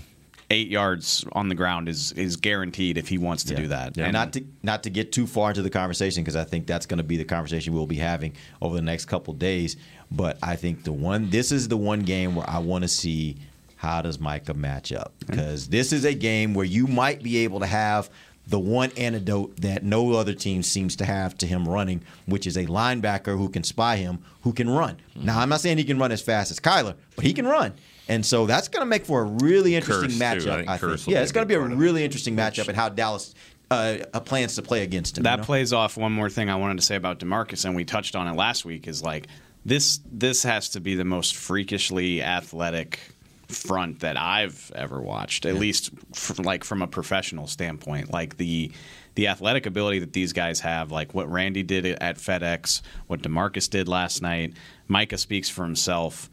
[0.51, 3.97] eight yards on the ground is is guaranteed if he wants to do that.
[3.99, 6.87] And not to not to get too far into the conversation because I think that's
[6.87, 8.33] going to be the conversation we'll be having
[8.63, 9.77] over the next couple days.
[10.11, 13.37] But I think the one this is the one game where I want to see
[13.77, 17.61] how does Micah match up because this is a game where you might be able
[17.61, 18.09] to have
[18.47, 22.57] the one antidote that no other team seems to have to him running, which is
[22.57, 24.99] a linebacker who can spy him, who can run.
[25.17, 27.73] Now, I'm not saying he can run as fast as Kyler, but he can run.
[28.07, 30.51] And so that's going to make for a really interesting Curse, too.
[30.51, 30.57] I matchup.
[30.57, 31.07] think I think.
[31.07, 33.35] Yeah, it's going to be a part of really interesting matchup and how Dallas
[33.71, 35.25] uh, uh, plans to play against him.
[35.25, 35.45] That you know?
[35.45, 38.29] plays off one more thing I wanted to say about Demarcus, and we touched on
[38.29, 38.87] it last week.
[38.87, 39.29] Is like
[39.65, 40.01] this.
[40.11, 43.01] This has to be the most freakishly athletic
[43.49, 48.13] front that I've ever watched, at least f- like from a professional standpoint.
[48.13, 48.73] Like the
[49.15, 53.71] the athletic ability that these guys have, like what Randy did at FedEx, what Demarcus
[53.71, 54.55] did last night.
[54.89, 56.29] Micah speaks for himself.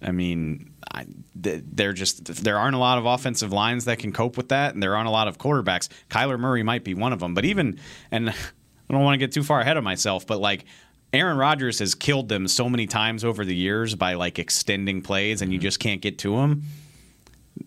[0.00, 4.36] I mean, I, they're just there aren't a lot of offensive lines that can cope
[4.36, 5.88] with that, and there aren't a lot of quarterbacks.
[6.10, 7.78] Kyler Murray might be one of them, but even
[8.10, 8.30] and
[8.92, 10.64] I don't want to get too far ahead of myself, but like
[11.12, 15.42] Aaron Rodgers has killed them so many times over the years by like extending plays,
[15.42, 15.64] and you mm-hmm.
[15.64, 16.62] just can't get to them.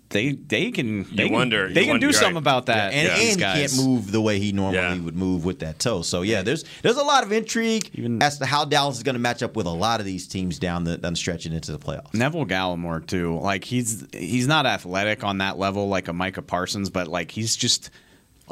[0.09, 2.41] They they can they can, wonder- they can wonder- do something right.
[2.41, 2.93] about that.
[2.93, 3.75] and, these and guys.
[3.75, 6.01] can't move the way he normally would move with that toe.
[6.01, 9.15] So yeah, there's there's a lot of intrigue Even, as to how Dallas is going
[9.15, 11.71] to match up with a lot of these teams down the down the stretch into
[11.71, 12.13] the playoffs.
[12.13, 13.37] Neville Gallimore too.
[13.39, 17.55] Like he's he's not athletic on that level like a Micah Parsons, but like he's
[17.55, 17.91] just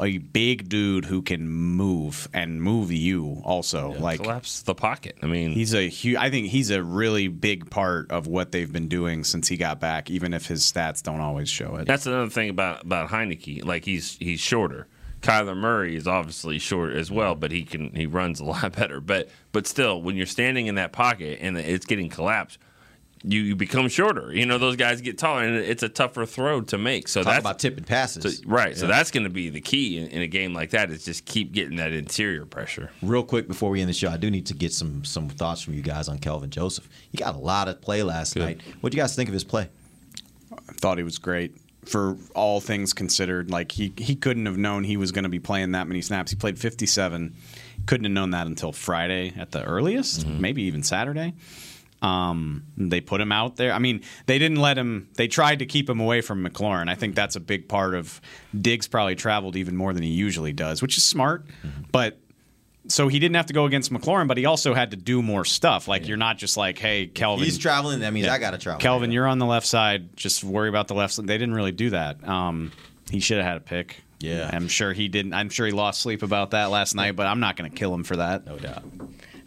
[0.00, 3.92] a big dude who can move and move you also.
[3.98, 5.16] like collapse the pocket.
[5.22, 6.16] I mean, he's a huge.
[6.16, 9.80] I think he's a really big part of what they've been doing since he got
[9.80, 11.86] back, even if his stats don't always show it.
[11.86, 13.64] That's another thing about about Heinicke.
[13.64, 14.86] Like he's he's shorter.
[15.22, 19.00] Kyler Murray is obviously short as well, but he can he runs a lot better.
[19.00, 22.58] But but still, when you're standing in that pocket and it's getting collapsed,
[23.26, 24.32] you, you become shorter.
[24.32, 27.08] You know those guys get taller, and it's a tougher throw to make.
[27.08, 28.38] So Talk that's about tipping passes.
[28.38, 28.76] so- right.
[28.76, 30.90] So that's going to be the key in, in a game like that.
[30.90, 32.90] Is just keep getting that interior pressure.
[33.02, 35.62] Real quick before we end the show, I do need to get some some thoughts
[35.62, 36.88] from you guys on Kelvin Joseph.
[37.10, 38.60] He got a lot of play last night.
[38.80, 39.68] What do you guys think of his play?
[40.52, 41.56] I thought he was great
[41.86, 43.50] for all things considered.
[43.50, 46.30] Like he he couldn't have known he was going to be playing that many snaps.
[46.30, 47.34] He played 57.
[47.86, 50.40] Couldn't have known that until Friday at the earliest, mm-hmm.
[50.40, 51.34] maybe even Saturday.
[52.04, 53.72] Um, they put him out there.
[53.72, 55.08] I mean, they didn't let him.
[55.14, 56.90] They tried to keep him away from McLaurin.
[56.90, 58.20] I think that's a big part of
[58.58, 58.86] Diggs.
[58.86, 61.46] Probably traveled even more than he usually does, which is smart.
[61.92, 62.18] But
[62.88, 65.46] so he didn't have to go against McLaurin, but he also had to do more
[65.46, 65.88] stuff.
[65.88, 68.00] Like you're not just like, hey, Kelvin, He's traveling.
[68.00, 68.80] That means I got to travel.
[68.80, 70.14] Kelvin, you're on the left side.
[70.14, 71.26] Just worry about the left side.
[71.26, 72.26] They didn't really do that.
[72.28, 72.72] Um,
[73.10, 74.02] he should have had a pick.
[74.20, 74.50] Yeah.
[74.52, 75.32] I'm sure he didn't.
[75.32, 77.94] I'm sure he lost sleep about that last night, but I'm not going to kill
[77.94, 78.44] him for that.
[78.46, 78.84] No doubt.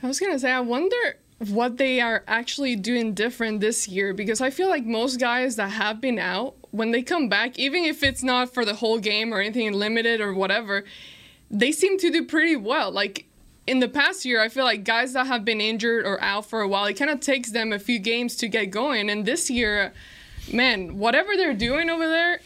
[0.02, 4.42] I was gonna say, I wonder what they are actually doing different this year because
[4.42, 8.04] I feel like most guys that have been out, when they come back, even if
[8.04, 10.84] it's not for the whole game or anything limited or whatever,
[11.52, 12.92] they seem to do pretty well.
[12.92, 13.26] Like
[13.68, 16.62] in the past year, I feel like guys that have been injured or out for
[16.62, 19.10] a while, it kind of takes them a few games to get going.
[19.10, 19.94] And this year,
[20.52, 22.40] man, whatever they're doing over there,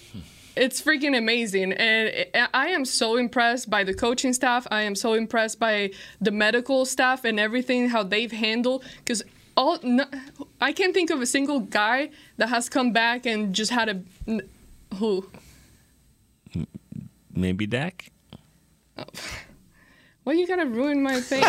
[0.56, 1.74] it's freaking amazing.
[1.74, 4.68] And i am so impressed by the coaching staff.
[4.72, 9.24] I am so impressed by the medical staff and everything how they've handled because
[9.58, 10.06] all no,
[10.62, 14.41] i can't think of a single guy that has come back and just had a
[14.95, 15.30] who?
[17.34, 18.12] Maybe Dak.
[20.26, 21.41] well you gotta ruin my thing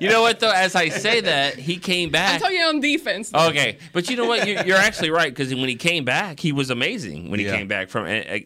[0.00, 0.50] You know what though?
[0.50, 2.34] As I say that, he came back.
[2.34, 2.42] i'm back.
[2.42, 4.46] talking on defense Okay, but you know what?
[4.46, 7.30] You're, you're actually right because when he came back, he was amazing.
[7.30, 7.56] When he Yeah.
[7.56, 8.38] came back from uh, uh,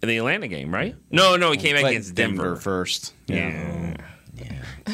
[0.00, 0.94] the Atlanta game, right?
[1.10, 2.56] No, no, he came back against Denver.
[2.56, 3.12] first.
[3.26, 3.96] Yeah.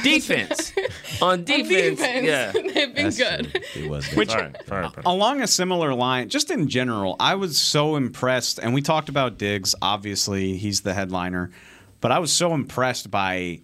[0.03, 0.72] defense.
[1.22, 2.26] On defense, defense.
[2.26, 2.53] yeah.
[2.74, 3.61] They've been good.
[3.74, 5.03] It was Which- Sorry, sorry, brother.
[5.07, 9.36] Along a similar line, just in general, I was so impressed, and we talked about
[9.38, 9.74] Diggs.
[9.82, 11.51] Obviously, he's the headliner,
[12.01, 13.61] but I was so impressed by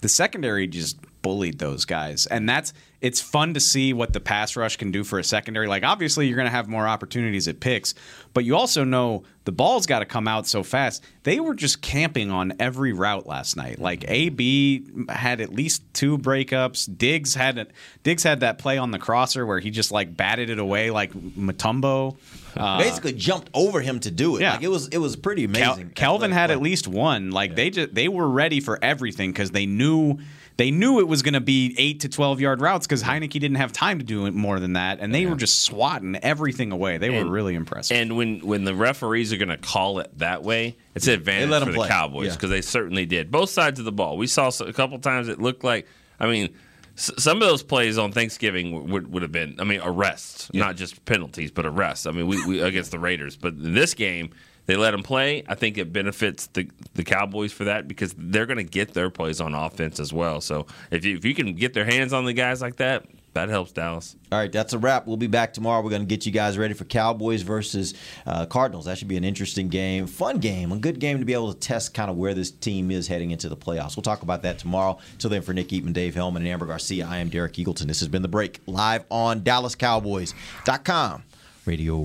[0.00, 0.66] the secondary.
[0.66, 4.90] Just bullied those guys, and that's it's fun to see what the pass rush can
[4.90, 5.68] do for a secondary.
[5.68, 7.94] Like obviously, you're going to have more opportunities at picks,
[8.34, 11.04] but you also know the ball's got to come out so fast.
[11.22, 13.78] They were just camping on every route last night.
[13.78, 16.88] Like AB had at least two breakups.
[16.98, 17.66] Diggs had a,
[18.02, 21.12] Diggs had that play on the crosser where he just like batted it away like
[21.12, 22.16] Mutombo.
[22.56, 24.40] Uh, Basically jumped over him to do it.
[24.40, 24.54] Yeah.
[24.54, 25.90] Like it was it was pretty Kel- amazing.
[25.90, 27.30] Kelvin had at least one.
[27.30, 30.18] Like they just they were ready for everything because they knew
[30.58, 33.54] they knew it was going to be eight to twelve yard routes because Heinicke didn't
[33.54, 36.98] have time to do it more than that, and they were just swatting everything away.
[36.98, 37.96] They were really impressive.
[37.96, 41.50] And when when the referees are going to call it that way, it's an advantage
[41.50, 41.88] let for the play.
[41.88, 42.32] Cowboys Yeah.
[42.34, 44.18] because they certainly did both sides of the ball.
[44.18, 45.86] We saw a couple times it looked like.
[46.20, 46.52] I mean,
[46.96, 49.54] some of those plays on Thanksgiving would, would have been.
[49.60, 52.06] I mean, arrests, not just penalties, but arrests.
[52.06, 54.30] I mean, we, we against the Raiders, but in this game.
[54.68, 55.44] They let them play.
[55.48, 59.08] I think it benefits the the Cowboys for that because they're going to get their
[59.08, 60.42] plays on offense as well.
[60.42, 63.48] So if you, if you can get their hands on the guys like that, that
[63.48, 64.14] helps Dallas.
[64.30, 65.06] All right, that's a wrap.
[65.06, 65.82] We'll be back tomorrow.
[65.82, 67.94] We're going to get you guys ready for Cowboys versus
[68.26, 68.84] uh, Cardinals.
[68.84, 71.58] That should be an interesting game, fun game, a good game to be able to
[71.58, 73.96] test kind of where this team is heading into the playoffs.
[73.96, 74.98] We'll talk about that tomorrow.
[75.16, 77.86] Till then, for Nick Eatman, Dave Helman, and Amber Garcia, I am Derek Eagleton.
[77.86, 81.22] This has been The Break, live on DallasCowboys.com
[81.64, 82.04] radio.